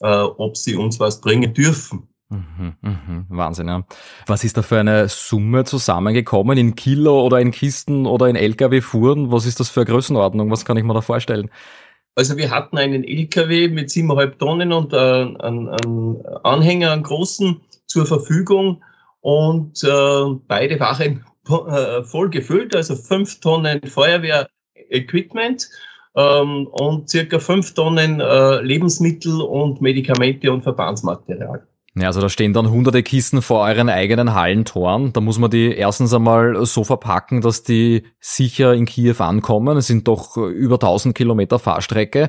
äh, 0.00 0.08
ob 0.08 0.56
sie 0.56 0.74
uns 0.76 0.98
was 0.98 1.20
bringen 1.20 1.54
dürfen. 1.54 2.08
Mhm, 2.30 2.74
mhm, 2.80 3.26
Wahnsinn, 3.28 3.68
ja. 3.68 3.84
Was 4.26 4.42
ist 4.42 4.56
da 4.56 4.62
für 4.62 4.80
eine 4.80 5.08
Summe 5.08 5.64
zusammengekommen 5.64 6.58
in 6.58 6.74
Kilo 6.74 7.24
oder 7.24 7.40
in 7.40 7.50
Kisten 7.50 8.06
oder 8.06 8.28
in 8.28 8.34
Lkw-Fuhren? 8.34 9.30
Was 9.30 9.46
ist 9.46 9.60
das 9.60 9.68
für 9.68 9.80
eine 9.80 9.90
Größenordnung? 9.90 10.50
Was 10.50 10.64
kann 10.64 10.76
ich 10.76 10.84
mir 10.84 10.94
da 10.94 11.00
vorstellen? 11.00 11.50
Also 12.16 12.36
wir 12.36 12.50
hatten 12.50 12.78
einen 12.78 13.04
LKW 13.04 13.68
mit 13.68 13.90
siebeneinhalb 13.90 14.38
Tonnen 14.38 14.72
und 14.72 14.92
äh, 14.92 14.96
einen, 14.96 15.68
einen 15.68 16.24
Anhänger, 16.44 16.92
einen 16.92 17.02
großen, 17.02 17.60
zur 17.86 18.06
Verfügung 18.06 18.82
und 19.20 19.82
äh, 19.84 20.34
beide 20.48 20.78
waren 20.80 21.24
äh, 21.48 22.02
voll 22.04 22.30
gefüllt, 22.30 22.74
also 22.76 22.96
fünf 22.96 23.40
Tonnen 23.40 23.80
Feuerwehr-Equipment 23.86 25.68
ähm, 26.16 26.66
und 26.70 27.08
circa 27.08 27.38
fünf 27.38 27.74
Tonnen 27.74 28.20
äh, 28.20 28.60
Lebensmittel 28.60 29.40
und 29.40 29.80
Medikamente 29.80 30.52
und 30.52 30.62
Verbandsmaterial. 30.62 31.66
Ja, 31.96 32.08
also 32.08 32.20
da 32.20 32.28
stehen 32.28 32.52
dann 32.52 32.70
hunderte 32.70 33.04
Kisten 33.04 33.40
vor 33.40 33.64
euren 33.64 33.88
eigenen 33.88 34.34
Hallentoren. 34.34 35.12
Da 35.12 35.20
muss 35.20 35.38
man 35.38 35.50
die 35.50 35.72
erstens 35.72 36.12
einmal 36.12 36.66
so 36.66 36.82
verpacken, 36.82 37.40
dass 37.40 37.62
die 37.62 38.02
sicher 38.18 38.74
in 38.74 38.84
Kiew 38.84 39.14
ankommen. 39.18 39.76
Es 39.76 39.86
sind 39.86 40.08
doch 40.08 40.36
über 40.36 40.74
1000 40.74 41.14
Kilometer 41.14 41.60
Fahrstrecke. 41.60 42.28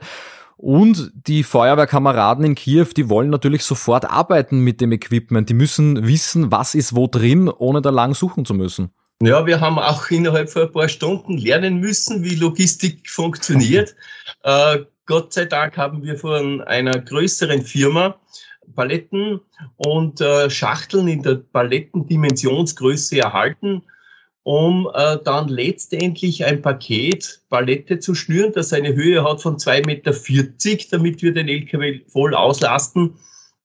Und 0.57 1.11
die 1.27 1.43
Feuerwehrkameraden 1.43 2.45
in 2.45 2.55
Kiew, 2.55 2.87
die 2.95 3.09
wollen 3.09 3.29
natürlich 3.29 3.63
sofort 3.63 4.05
arbeiten 4.05 4.59
mit 4.59 4.79
dem 4.79 4.91
Equipment. 4.91 5.49
Die 5.49 5.53
müssen 5.53 6.07
wissen, 6.07 6.51
was 6.51 6.75
ist 6.75 6.95
wo 6.95 7.07
drin, 7.07 7.49
ohne 7.49 7.81
da 7.81 7.89
lang 7.89 8.13
suchen 8.13 8.45
zu 8.45 8.53
müssen. 8.53 8.91
Ja, 9.21 9.45
wir 9.45 9.61
haben 9.61 9.79
auch 9.79 10.09
innerhalb 10.09 10.49
von 10.49 10.63
ein 10.63 10.71
paar 10.71 10.89
Stunden 10.89 11.37
lernen 11.37 11.79
müssen, 11.79 12.23
wie 12.23 12.35
Logistik 12.35 13.09
funktioniert. 13.09 13.95
äh, 14.43 14.79
Gott 15.05 15.33
sei 15.33 15.45
Dank 15.45 15.77
haben 15.77 16.03
wir 16.03 16.17
von 16.17 16.61
einer 16.61 16.99
größeren 16.99 17.61
Firma 17.61 18.15
Paletten 18.75 19.39
und 19.77 20.19
äh, 20.21 20.49
Schachteln 20.49 21.07
in 21.07 21.21
der 21.21 21.35
Palettendimensionsgröße 21.35 23.19
erhalten, 23.19 23.83
um 24.45 24.87
äh, 24.93 25.17
dann 25.23 25.47
letztendlich 25.47 26.45
ein 26.45 26.61
Paket 26.61 27.41
Palette 27.49 27.97
zu 27.97 28.13
schnüren, 28.13 28.53
das 28.53 28.73
eine 28.73 28.93
Höhe 28.93 29.23
hat 29.23 29.41
von 29.41 29.57
2,40 29.57 29.85
Meter, 29.87 30.87
damit 30.91 31.23
wir 31.23 31.33
den 31.33 31.47
LKW 31.47 32.01
voll 32.07 32.35
auslasten 32.35 33.15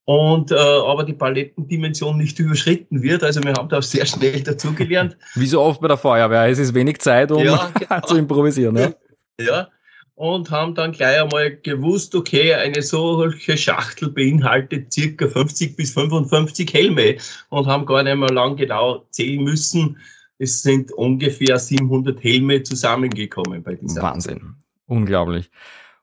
und 0.06 0.50
äh, 0.52 0.54
aber 0.54 1.04
die 1.04 1.12
Palettendimension 1.12 2.16
nicht 2.16 2.38
überschritten 2.38 3.02
wird. 3.02 3.22
Also 3.22 3.42
wir 3.44 3.52
haben 3.52 3.68
da 3.68 3.82
sehr 3.82 4.06
schnell 4.06 4.42
dazugelernt. 4.42 5.18
Wie 5.34 5.46
so 5.46 5.60
oft 5.60 5.82
bei 5.82 5.88
der 5.88 5.98
Feuerwehr, 5.98 6.48
es 6.48 6.58
ist 6.58 6.72
wenig 6.72 6.98
Zeit, 6.98 7.30
um 7.30 7.44
ja, 7.44 7.70
genau. 7.78 8.00
zu 8.06 8.16
improvisieren. 8.16 8.76
Ja. 8.76 8.92
ja. 9.38 9.68
und 10.14 10.50
haben 10.50 10.74
dann 10.74 10.92
gleich 10.92 11.20
einmal 11.20 11.56
gewusst, 11.56 12.14
okay, 12.14 12.54
eine 12.54 12.80
solche 12.80 13.58
Schachtel 13.58 14.08
beinhaltet 14.08 14.90
circa 14.90 15.28
50 15.28 15.76
bis 15.76 15.92
55 15.92 16.72
Helme 16.72 17.16
und 17.50 17.66
haben 17.66 17.84
gar 17.84 18.02
nicht 18.02 18.16
mehr 18.16 18.30
lang 18.30 18.56
genau 18.56 19.04
zählen 19.10 19.44
müssen. 19.44 19.98
Es 20.40 20.62
sind 20.62 20.90
ungefähr 20.92 21.58
700 21.58 22.24
Helme 22.24 22.62
zusammengekommen 22.62 23.62
bei 23.62 23.74
dieser. 23.74 24.00
Wahnsinn. 24.00 24.54
Unglaublich. 24.86 25.50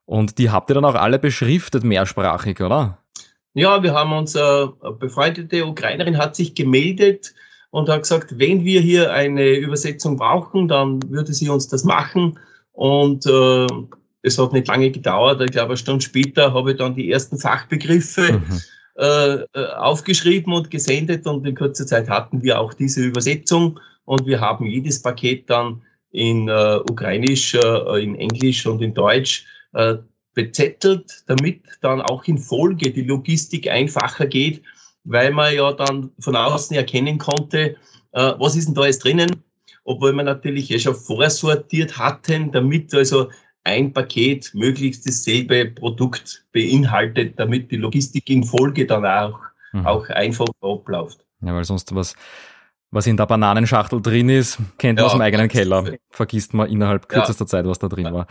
Und 0.06 0.38
die 0.38 0.52
habt 0.52 0.69
ihr 0.69 0.76
dann 0.76 0.86
auch 0.86 0.93
alle 0.93 1.17
beschriftet, 1.17 1.84
mehrsprachig, 1.84 2.62
oder? 2.62 3.00
Ja, 3.56 3.82
wir 3.82 3.95
haben 3.95 4.13
uns, 4.13 4.36
äh, 4.36 4.39
eine 4.39 4.93
befreundete 5.00 5.65
Ukrainerin 5.65 6.19
hat 6.19 6.36
sich 6.36 6.54
gemeldet 6.54 7.34
und 7.71 7.89
hat 7.89 8.04
gesagt, 8.04 8.38
wenn 8.38 8.63
wir 8.63 8.80
hier 8.80 9.12
eine 9.12 9.56
Übersetzung 9.56 10.17
brauchen, 10.17 10.67
dann 10.67 11.02
würde 11.10 11.34
sie 11.34 11.50
uns 11.50 11.67
das 11.67 11.84
machen. 11.84 12.38
Und 12.73 13.26
äh, 13.26 13.65
es 14.21 14.38
hat 14.38 14.54
nicht 14.54 14.67
lange 14.67 14.91
gedauert. 14.91 15.41
Ich 15.41 15.52
glaube, 15.52 15.69
eine 15.69 15.78
Stunde 15.78 16.06
später 16.06 16.54
habe 16.54 16.73
ich 16.73 16.78
dann 16.78 16.93
die 16.93 17.12
ersten 17.12 17.39
Fachbegriffe 17.39 18.34
mhm. 18.34 18.62
äh, 18.97 19.34
äh 19.34 19.73
aufgeschrieben 19.78 20.54
und 20.54 20.69
gesendet. 20.69 21.26
Und 21.26 21.47
in 21.47 21.56
kurzer 21.56 21.88
Zeit 21.88 22.08
hatten 22.08 22.43
wir 22.43 22.60
auch 22.60 22.76
diese 22.76 23.02
Übersetzung. 23.02 23.80
Und 24.08 24.26
wir 24.26 24.39
haben 24.39 24.65
jedes 24.65 25.02
Paket 25.02 25.50
dann 25.50 25.82
in 26.12 26.48
äh, 26.48 26.80
Ukrainisch, 26.89 27.54
äh, 27.56 28.02
in 28.02 28.15
Englisch 28.15 28.65
und 28.65 28.82
in 28.82 28.93
Deutsch 28.93 29.46
äh, 29.74 29.96
bezettelt, 30.34 31.26
damit 31.28 31.62
dann 31.82 32.02
auch 32.02 32.24
in 32.24 32.38
Folge 32.38 32.91
die 32.91 33.02
Logistik 33.02 33.70
einfacher 33.70 34.26
geht, 34.26 34.62
weil 35.04 35.34
man 35.34 35.54
ja 35.54 35.74
dann 35.74 36.12
von 36.20 36.38
außen 36.38 36.78
erkennen 36.78 37.17
konnte, 37.17 37.76
äh, 38.13 38.34
was 38.39 38.56
ist 38.56 38.67
denn 38.67 38.76
da 38.76 38.86
jetzt 38.86 39.04
drinnen, 39.04 39.43
obwohl 39.84 40.13
wir 40.13 40.24
natürlich 40.24 40.72
eh 40.72 40.80
schon 40.80 40.96
vorsortiert 40.96 41.98
hatten, 41.98 42.54
damit 42.54 42.93
also 42.93 43.30
ein 43.65 43.91
Paket 43.91 44.52
möglichst 44.54 45.06
dasselbe 45.06 45.65
Produkt 45.65 46.46
beinhaltet, 46.54 47.38
damit 47.38 47.72
die 47.72 47.78
Logistik 47.78 48.30
in 48.30 48.46
Folge 48.46 48.86
dann 48.86 49.06
auch, 49.06 49.38
mhm. 49.74 49.86
auch 49.86 50.08
einfach 50.12 50.48
abläuft. 50.62 51.26
Ja, 51.41 51.54
weil 51.54 51.65
sonst 51.65 51.93
was, 51.93 52.15
was 52.91 53.08
in 53.08 53.17
der 53.17 53.26
Bananenschachtel 53.26 54.02
drin 54.02 54.30
ist, 54.30 54.60
kennt 54.78 54.97
man 54.97 55.04
ja, 55.04 55.06
aus 55.08 55.12
dem 55.12 55.21
eigenen 55.21 55.50
Keller. 55.50 55.84
Vergisst 56.10 56.54
man 56.54 56.69
innerhalb 56.69 57.10
kürzester 57.10 57.45
ja. 57.45 57.47
Zeit, 57.47 57.65
was 57.65 57.80
da 57.80 57.88
drin 57.88 58.13
war. 58.13 58.28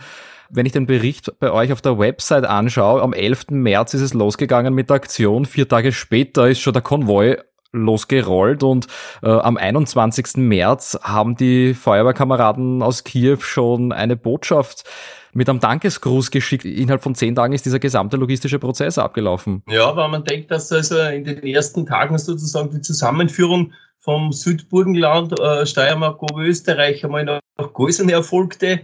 Wenn 0.49 0.65
ich 0.65 0.71
den 0.71 0.85
Bericht 0.85 1.31
bei 1.39 1.51
euch 1.51 1.71
auf 1.71 1.81
der 1.81 1.99
Website 1.99 2.45
anschaue, 2.45 3.01
am 3.01 3.13
11. 3.13 3.47
März 3.49 3.93
ist 3.93 4.01
es 4.01 4.13
losgegangen 4.13 4.73
mit 4.73 4.89
der 4.89 4.95
Aktion. 4.95 5.45
Vier 5.45 5.67
Tage 5.67 5.91
später 5.91 6.47
ist 6.47 6.59
schon 6.59 6.73
der 6.73 6.81
Konvoi 6.81 7.37
losgerollt 7.73 8.63
und 8.63 8.87
äh, 9.21 9.29
am 9.29 9.57
21. 9.57 10.37
März 10.37 10.97
haben 11.03 11.35
die 11.35 11.73
Feuerwehrkameraden 11.73 12.81
aus 12.81 13.03
Kiew 13.03 13.39
schon 13.41 13.91
eine 13.91 14.15
Botschaft 14.15 14.85
mit 15.33 15.49
einem 15.49 15.59
Dankesgruß 15.59 16.31
geschickt. 16.31 16.65
Innerhalb 16.65 17.03
von 17.03 17.13
zehn 17.13 17.35
Tagen 17.35 17.53
ist 17.53 17.65
dieser 17.65 17.79
gesamte 17.79 18.17
logistische 18.17 18.57
Prozess 18.57 18.97
abgelaufen. 18.97 19.63
Ja, 19.69 19.95
weil 19.95 20.09
man 20.09 20.23
denkt, 20.23 20.49
dass 20.49 20.71
also 20.71 20.97
in 20.99 21.25
den 21.25 21.43
ersten 21.43 21.85
Tagen 21.85 22.17
sozusagen 22.17 22.71
die 22.71 22.81
Zusammenführung 22.81 23.73
vom 24.07 24.31
Südburgenland, 24.31 25.37
äh, 25.37 25.65
Steiermark, 25.65 26.23
Oberösterreich 26.23 27.03
einmal 27.03 27.25
nach 27.25 27.73
Gäusern 27.73 28.07
erfolgte. 28.07 28.67
Äh, 28.67 28.79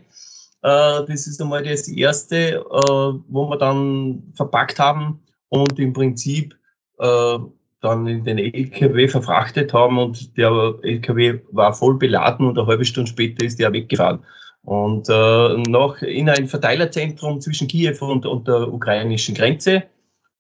das 0.62 1.28
ist 1.28 1.42
einmal 1.42 1.64
das 1.64 1.88
erste, 1.88 2.56
äh, 2.56 3.14
wo 3.30 3.50
wir 3.50 3.58
dann 3.58 4.22
verpackt 4.36 4.80
haben 4.80 5.22
und 5.48 5.80
im 5.80 5.94
Prinzip 5.94 6.54
äh, 7.00 7.38
dann 7.80 8.06
in 8.06 8.26
den 8.26 8.38
LKW 8.38 9.08
verfrachtet 9.08 9.72
haben 9.72 9.98
und 9.98 10.38
der 10.38 10.76
LKW 10.82 11.40
war 11.54 11.74
voll 11.74 11.98
beladen 11.98 12.46
und 12.46 12.60
eine 12.60 12.68
halbe 12.68 12.84
Stunde 12.84 13.10
später 13.10 13.46
ist 13.46 13.60
der 13.60 13.72
weggefahren. 13.72 14.20
Und 14.64 15.08
äh, 15.08 15.58
noch 15.70 16.02
in 16.02 16.30
ein 16.30 16.50
Verteilerzentrum 16.50 17.40
zwischen 17.40 17.70
Kiew 17.70 17.96
und, 18.02 18.26
und 18.26 18.46
der 18.50 18.68
ukrainischen 18.74 19.36
Grenze. 19.36 19.84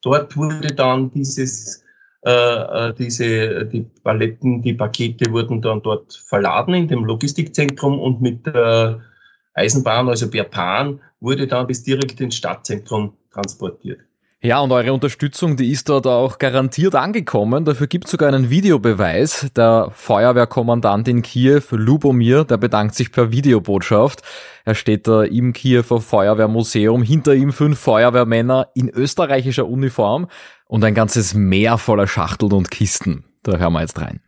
Dort 0.01 0.35
wurde 0.35 0.67
dann 0.75 1.09
dieses, 1.11 1.82
äh, 2.25 2.93
diese, 2.93 3.65
die 3.65 3.85
Paletten, 4.03 4.61
die 4.61 4.73
Pakete 4.73 5.31
wurden 5.31 5.61
dann 5.61 5.81
dort 5.81 6.13
verladen 6.13 6.73
in 6.73 6.87
dem 6.87 7.05
Logistikzentrum 7.05 7.99
und 7.99 8.21
mit 8.21 8.47
äh, 8.47 8.95
Eisenbahn, 9.53 10.09
also 10.09 10.29
per 10.29 10.45
Bahn, 10.45 11.01
wurde 11.19 11.47
dann 11.47 11.67
bis 11.67 11.83
direkt 11.83 12.21
ins 12.21 12.35
Stadtzentrum 12.35 13.13
transportiert. 13.31 13.99
Ja, 14.45 14.59
und 14.59 14.73
eure 14.73 14.91
Unterstützung, 14.91 15.55
die 15.55 15.71
ist 15.71 15.87
dort 15.87 16.05
auch 16.05 16.37
garantiert 16.37 16.95
angekommen. 16.95 17.63
Dafür 17.63 17.87
gibt 17.87 18.05
es 18.05 18.11
sogar 18.11 18.27
einen 18.27 18.49
Videobeweis. 18.49 19.47
Der 19.55 19.87
Feuerwehrkommandant 19.93 21.07
in 21.07 21.21
Kiew, 21.21 21.61
Lubomir, 21.71 22.43
der 22.43 22.57
bedankt 22.57 22.93
sich 22.95 23.13
per 23.13 23.31
Videobotschaft. 23.31 24.21
Er 24.65 24.75
steht 24.75 25.07
da 25.07 25.23
im 25.23 25.53
Kiewer 25.53 26.01
Feuerwehrmuseum, 26.01 27.03
hinter 27.03 27.33
ihm 27.33 27.53
fünf 27.53 27.79
Feuerwehrmänner 27.79 28.67
in 28.75 28.89
österreichischer 28.89 29.65
Uniform 29.65 30.27
und 30.73 30.83
ein 30.83 30.95
ganzes 30.95 31.35
Meer 31.35 31.77
voller 31.77 32.07
Schachteln 32.07 32.51
und 32.51 32.71
Kisten. 32.71 33.25
Da 33.43 33.57
hören 33.57 33.73
wir 33.73 33.81
jetzt 33.81 34.01
rein. 34.01 34.21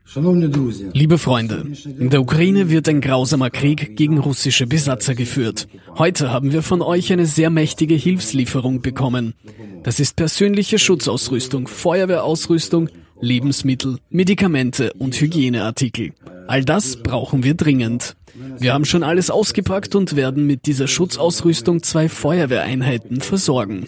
Liebe 0.94 1.18
Freunde, 1.18 1.66
in 1.98 2.12
der 2.12 2.22
Ukraine 2.22 2.70
wird 2.70 2.88
ein 2.88 3.02
grausamer 3.02 3.50
Krieg 3.50 3.98
gegen 3.98 4.20
russische 4.20 4.68
Besatzer 4.68 5.16
geführt. 5.16 5.68
Heute 5.98 6.32
haben 6.32 6.52
wir 6.52 6.62
von 6.62 6.84
euch 6.84 7.12
eine 7.12 7.26
sehr 7.26 7.50
mächtige 7.50 7.96
Hilfslieferung 7.96 8.84
bekommen. 8.84 9.34
Das 9.82 10.00
ist 10.00 10.18
persönliche 10.18 10.78
Schutzausrüstung, 10.78 11.68
Feuerwehrausrüstung, 11.68 12.90
Lebensmittel, 13.20 13.98
Medikamente 14.12 14.94
und 14.94 15.20
Hygieneartikel. 15.20 16.14
All 16.48 16.64
das 16.64 16.98
brauchen 16.98 17.44
wir 17.44 17.56
dringend. 17.56 18.16
Wir 18.60 18.74
haben 18.74 18.86
schon 18.86 19.04
alles 19.04 19.30
ausgepackt 19.30 19.96
und 19.96 20.16
werden 20.16 20.46
mit 20.46 20.66
dieser 20.66 20.88
Schutzausrüstung 20.88 21.84
zwei 21.84 22.10
Feuerwehreinheiten 22.10 23.22
versorgen. 23.22 23.88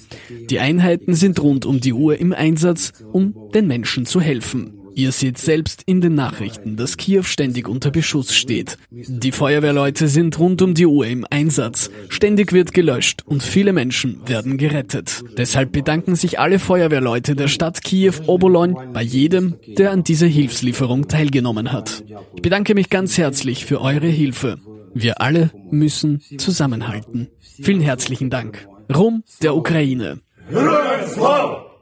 Die 0.49 0.59
Einheiten 0.59 1.13
sind 1.13 1.41
rund 1.41 1.65
um 1.65 1.79
die 1.79 1.93
Uhr 1.93 2.17
im 2.17 2.33
Einsatz, 2.33 2.93
um 3.11 3.35
den 3.53 3.67
Menschen 3.67 4.05
zu 4.05 4.21
helfen. 4.21 4.76
Ihr 4.97 5.12
seht 5.12 5.38
selbst 5.38 5.83
in 5.86 6.01
den 6.01 6.15
Nachrichten, 6.15 6.75
dass 6.75 6.97
Kiew 6.97 7.21
ständig 7.21 7.67
unter 7.67 7.91
Beschuss 7.91 8.33
steht. 8.33 8.79
Die 8.89 9.31
Feuerwehrleute 9.31 10.07
sind 10.07 10.39
rund 10.39 10.63
um 10.63 10.73
die 10.73 10.88
Uhr 10.88 11.05
im 11.05 11.23
Einsatz. 11.29 11.91
Ständig 12.10 12.51
wird 12.51 12.73
gelöscht 12.73 13.21
und 13.23 13.43
viele 13.43 13.73
Menschen 13.73 14.27
werden 14.27 14.57
gerettet. 14.57 15.23
Deshalb 15.38 15.71
bedanken 15.71 16.15
sich 16.15 16.39
alle 16.39 16.57
Feuerwehrleute 16.57 17.36
der 17.36 17.47
Stadt 17.47 17.83
Kiew 17.83 18.13
Obolon 18.25 18.75
bei 18.91 19.03
jedem, 19.03 19.57
der 19.67 19.91
an 19.91 20.03
dieser 20.03 20.25
Hilfslieferung 20.25 21.07
teilgenommen 21.07 21.71
hat. 21.71 22.03
Ich 22.36 22.41
bedanke 22.41 22.73
mich 22.73 22.89
ganz 22.89 23.19
herzlich 23.19 23.67
für 23.67 23.81
eure 23.81 24.07
Hilfe. 24.07 24.57
Wir 24.95 25.21
alle 25.21 25.51
müssen 25.69 26.23
zusammenhalten. 26.39 27.27
Vielen 27.39 27.81
herzlichen 27.81 28.31
Dank. 28.31 28.67
Rum 28.91 29.23
der 29.43 29.55
Ukraine. 29.55 30.21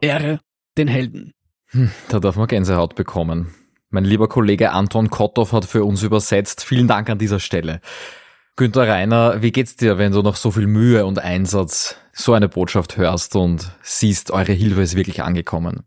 Ehre 0.02 0.42
den 0.78 0.90
Helden. 0.90 1.32
Da 2.10 2.20
darf 2.20 2.36
man 2.36 2.48
Gänsehaut 2.48 2.96
bekommen. 2.96 3.54
Mein 3.90 4.06
lieber 4.06 4.28
Kollege 4.28 4.72
Anton 4.72 5.10
Kottov 5.10 5.52
hat 5.52 5.66
für 5.66 5.84
uns 5.84 6.04
übersetzt. 6.04 6.64
Vielen 6.64 6.88
Dank 6.88 7.10
an 7.10 7.18
dieser 7.18 7.40
Stelle. 7.40 7.82
Günter 8.56 8.88
Reiner, 8.88 9.42
wie 9.42 9.52
geht's 9.52 9.76
dir, 9.76 9.98
wenn 9.98 10.14
du 10.14 10.22
noch 10.22 10.38
so 10.38 10.52
viel 10.52 10.68
Mühe 10.68 11.06
und 11.06 11.20
Einsatz 11.20 11.98
so 12.14 12.34
eine 12.34 12.48
Botschaft 12.48 12.96
hörst 12.96 13.36
und 13.36 13.72
siehst, 13.84 14.32
eure 14.32 14.54
Hilfe 14.54 14.82
ist 14.82 14.96
wirklich 14.96 15.24
angekommen? 15.24 15.84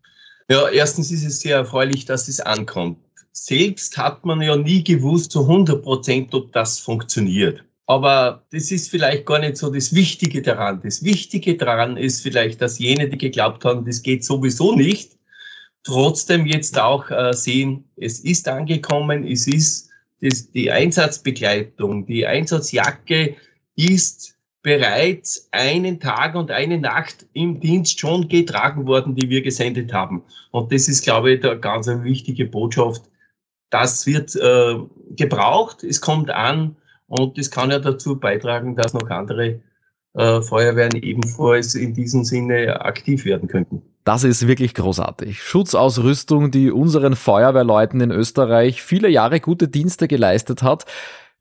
Ja, 0.50 0.68
erstens 0.68 1.10
ist 1.10 1.24
es 1.24 1.40
sehr 1.40 1.56
erfreulich, 1.56 2.04
dass 2.04 2.28
es 2.28 2.40
ankommt. 2.40 2.98
Selbst 3.32 3.96
hat 3.96 4.24
man 4.24 4.42
ja 4.42 4.56
nie 4.56 4.84
gewusst 4.84 5.32
zu 5.32 5.42
100 5.42 5.82
Prozent, 5.82 6.34
ob 6.34 6.52
das 6.52 6.78
funktioniert. 6.78 7.64
Aber 7.86 8.44
das 8.52 8.70
ist 8.70 8.90
vielleicht 8.90 9.24
gar 9.24 9.38
nicht 9.38 9.56
so 9.56 9.72
das 9.72 9.94
Wichtige 9.94 10.42
daran. 10.42 10.80
Das 10.82 11.02
Wichtige 11.02 11.56
daran 11.56 11.96
ist 11.96 12.20
vielleicht, 12.20 12.60
dass 12.60 12.78
jene, 12.78 13.08
die 13.08 13.16
geglaubt 13.16 13.64
haben, 13.64 13.86
das 13.86 14.02
geht 14.02 14.24
sowieso 14.24 14.74
nicht, 14.74 15.17
trotzdem 15.84 16.46
jetzt 16.46 16.78
auch 16.78 17.10
äh, 17.10 17.32
sehen, 17.32 17.84
es 17.96 18.20
ist 18.20 18.48
angekommen, 18.48 19.26
es 19.26 19.46
ist 19.46 19.88
das, 20.20 20.50
die 20.50 20.70
Einsatzbegleitung, 20.70 22.06
die 22.06 22.26
Einsatzjacke 22.26 23.36
ist 23.76 24.36
bereits 24.62 25.48
einen 25.52 26.00
Tag 26.00 26.34
und 26.34 26.50
eine 26.50 26.78
Nacht 26.78 27.26
im 27.32 27.60
Dienst 27.60 28.00
schon 28.00 28.28
getragen 28.28 28.86
worden, 28.86 29.14
die 29.14 29.30
wir 29.30 29.42
gesendet 29.42 29.92
haben. 29.92 30.24
Und 30.50 30.72
das 30.72 30.88
ist, 30.88 31.04
glaube 31.04 31.32
ich, 31.32 31.44
eine 31.44 31.58
ganz 31.60 31.86
wichtige 31.86 32.44
Botschaft. 32.44 33.02
Das 33.70 34.06
wird 34.06 34.34
äh, 34.36 34.76
gebraucht, 35.14 35.84
es 35.84 36.00
kommt 36.00 36.30
an 36.30 36.76
und 37.06 37.38
das 37.38 37.50
kann 37.50 37.70
ja 37.70 37.78
dazu 37.78 38.18
beitragen, 38.18 38.74
dass 38.74 38.94
noch 38.94 39.08
andere 39.10 39.60
äh, 40.14 40.42
Feuerwehren 40.42 41.00
ebenfalls 41.00 41.74
in 41.74 41.94
diesem 41.94 42.24
Sinne 42.24 42.80
aktiv 42.80 43.24
werden 43.24 43.48
könnten. 43.48 43.82
Das 44.08 44.24
ist 44.24 44.48
wirklich 44.48 44.72
großartig. 44.72 45.42
Schutzausrüstung, 45.42 46.50
die 46.50 46.70
unseren 46.70 47.14
Feuerwehrleuten 47.14 48.00
in 48.00 48.10
Österreich 48.10 48.82
viele 48.82 49.10
Jahre 49.10 49.38
gute 49.38 49.68
Dienste 49.68 50.08
geleistet 50.08 50.62
hat, 50.62 50.86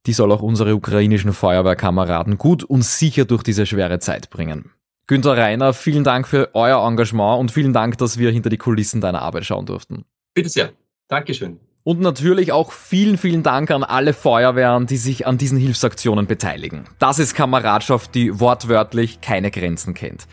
die 0.06 0.12
soll 0.12 0.34
auch 0.34 0.42
unsere 0.42 0.76
ukrainischen 0.76 1.32
Feuerwehrkameraden 1.32 2.38
gut 2.38 2.66
und 2.66 2.84
sicher 2.84 3.24
durch 3.24 3.44
diese 3.44 3.66
schwere 3.66 4.00
Zeit 4.00 4.30
bringen. 4.30 4.72
Günter 5.08 5.38
Reiner, 5.38 5.72
vielen 5.72 6.04
Dank 6.04 6.28
für 6.28 6.50
euer 6.56 6.86
Engagement 6.86 7.40
und 7.40 7.54
vielen 7.54 7.72
Dank, 7.72 8.00
dass 8.00 8.18
wir 8.18 8.32
hinter 8.32 8.50
die 8.50 8.58
Kulissen 8.58 9.00
deiner 9.00 9.22
Arbeit 9.22 9.46
schauen 9.46 9.66
durften. 9.66 10.04
Bitte 10.34 10.50
sehr. 10.50 10.74
Dankeschön. 11.08 11.62
Und 11.84 12.02
natürlich 12.02 12.52
auch 12.52 12.74
vielen, 12.74 13.18
vielen 13.18 13.44
Dank 13.44 13.72
an 13.72 13.86
alle 13.86 14.12
Feuerwehren, 14.12 14.88
die 14.88 14.98
sich 14.98 15.26
an 15.26 15.38
diesen 15.38 15.58
Hilfsaktionen 15.58 16.28
beteiligen. 16.28 16.84
Das 17.00 17.18
ist 17.18 17.34
Kameradschaft, 17.34 18.14
die 18.14 18.42
wortwörtlich 18.42 19.22
keine 19.22 19.52
Grenzen 19.52 19.94
kennt. 19.94 20.28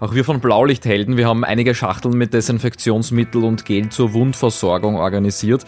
Auch 0.00 0.14
wir 0.14 0.24
von 0.24 0.40
Blaulichthelden, 0.40 1.16
wir 1.16 1.26
haben 1.26 1.44
einige 1.44 1.74
Schachteln 1.74 2.16
mit 2.16 2.32
Desinfektionsmittel 2.32 3.42
und 3.42 3.64
Gel 3.64 3.88
zur 3.88 4.12
Wundversorgung 4.12 4.96
organisiert 4.96 5.64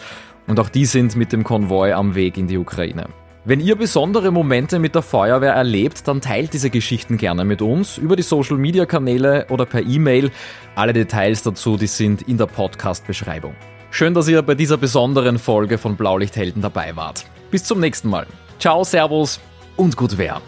und 0.47 0.57
auch 0.59 0.69
die 0.69 0.85
sind 0.85 1.17
mit 1.17 1.33
dem 1.33 1.43
Konvoi 1.43 1.91
am 1.91 2.15
Weg 2.15 2.37
in 2.37 2.47
die 2.47 2.57
Ukraine. 2.57 3.07
Wenn 3.43 3.59
ihr 3.59 3.75
besondere 3.75 4.31
Momente 4.31 4.79
mit 4.79 4.95
der 4.95 5.01
Feuerwehr 5.01 5.53
erlebt, 5.53 6.07
dann 6.07 6.21
teilt 6.21 6.53
diese 6.53 6.69
Geschichten 6.69 7.17
gerne 7.17 7.43
mit 7.43 7.61
uns 7.61 7.97
über 7.97 8.15
die 8.15 8.21
Social 8.21 8.55
Media 8.55 8.85
Kanäle 8.85 9.47
oder 9.49 9.65
per 9.65 9.81
E-Mail. 9.81 10.31
Alle 10.75 10.93
Details 10.93 11.41
dazu, 11.41 11.75
die 11.75 11.87
sind 11.87 12.21
in 12.21 12.37
der 12.37 12.45
Podcast-Beschreibung. 12.45 13.55
Schön, 13.89 14.13
dass 14.13 14.29
ihr 14.29 14.41
bei 14.43 14.55
dieser 14.55 14.77
besonderen 14.77 15.39
Folge 15.39 15.77
von 15.77 15.97
Blaulichthelden 15.97 16.61
dabei 16.61 16.95
wart. 16.95 17.25
Bis 17.49 17.63
zum 17.65 17.79
nächsten 17.81 18.09
Mal. 18.09 18.27
Ciao, 18.59 18.83
Servus 18.83 19.41
und 19.75 19.97
gut 19.97 20.17
wer. 20.17 20.39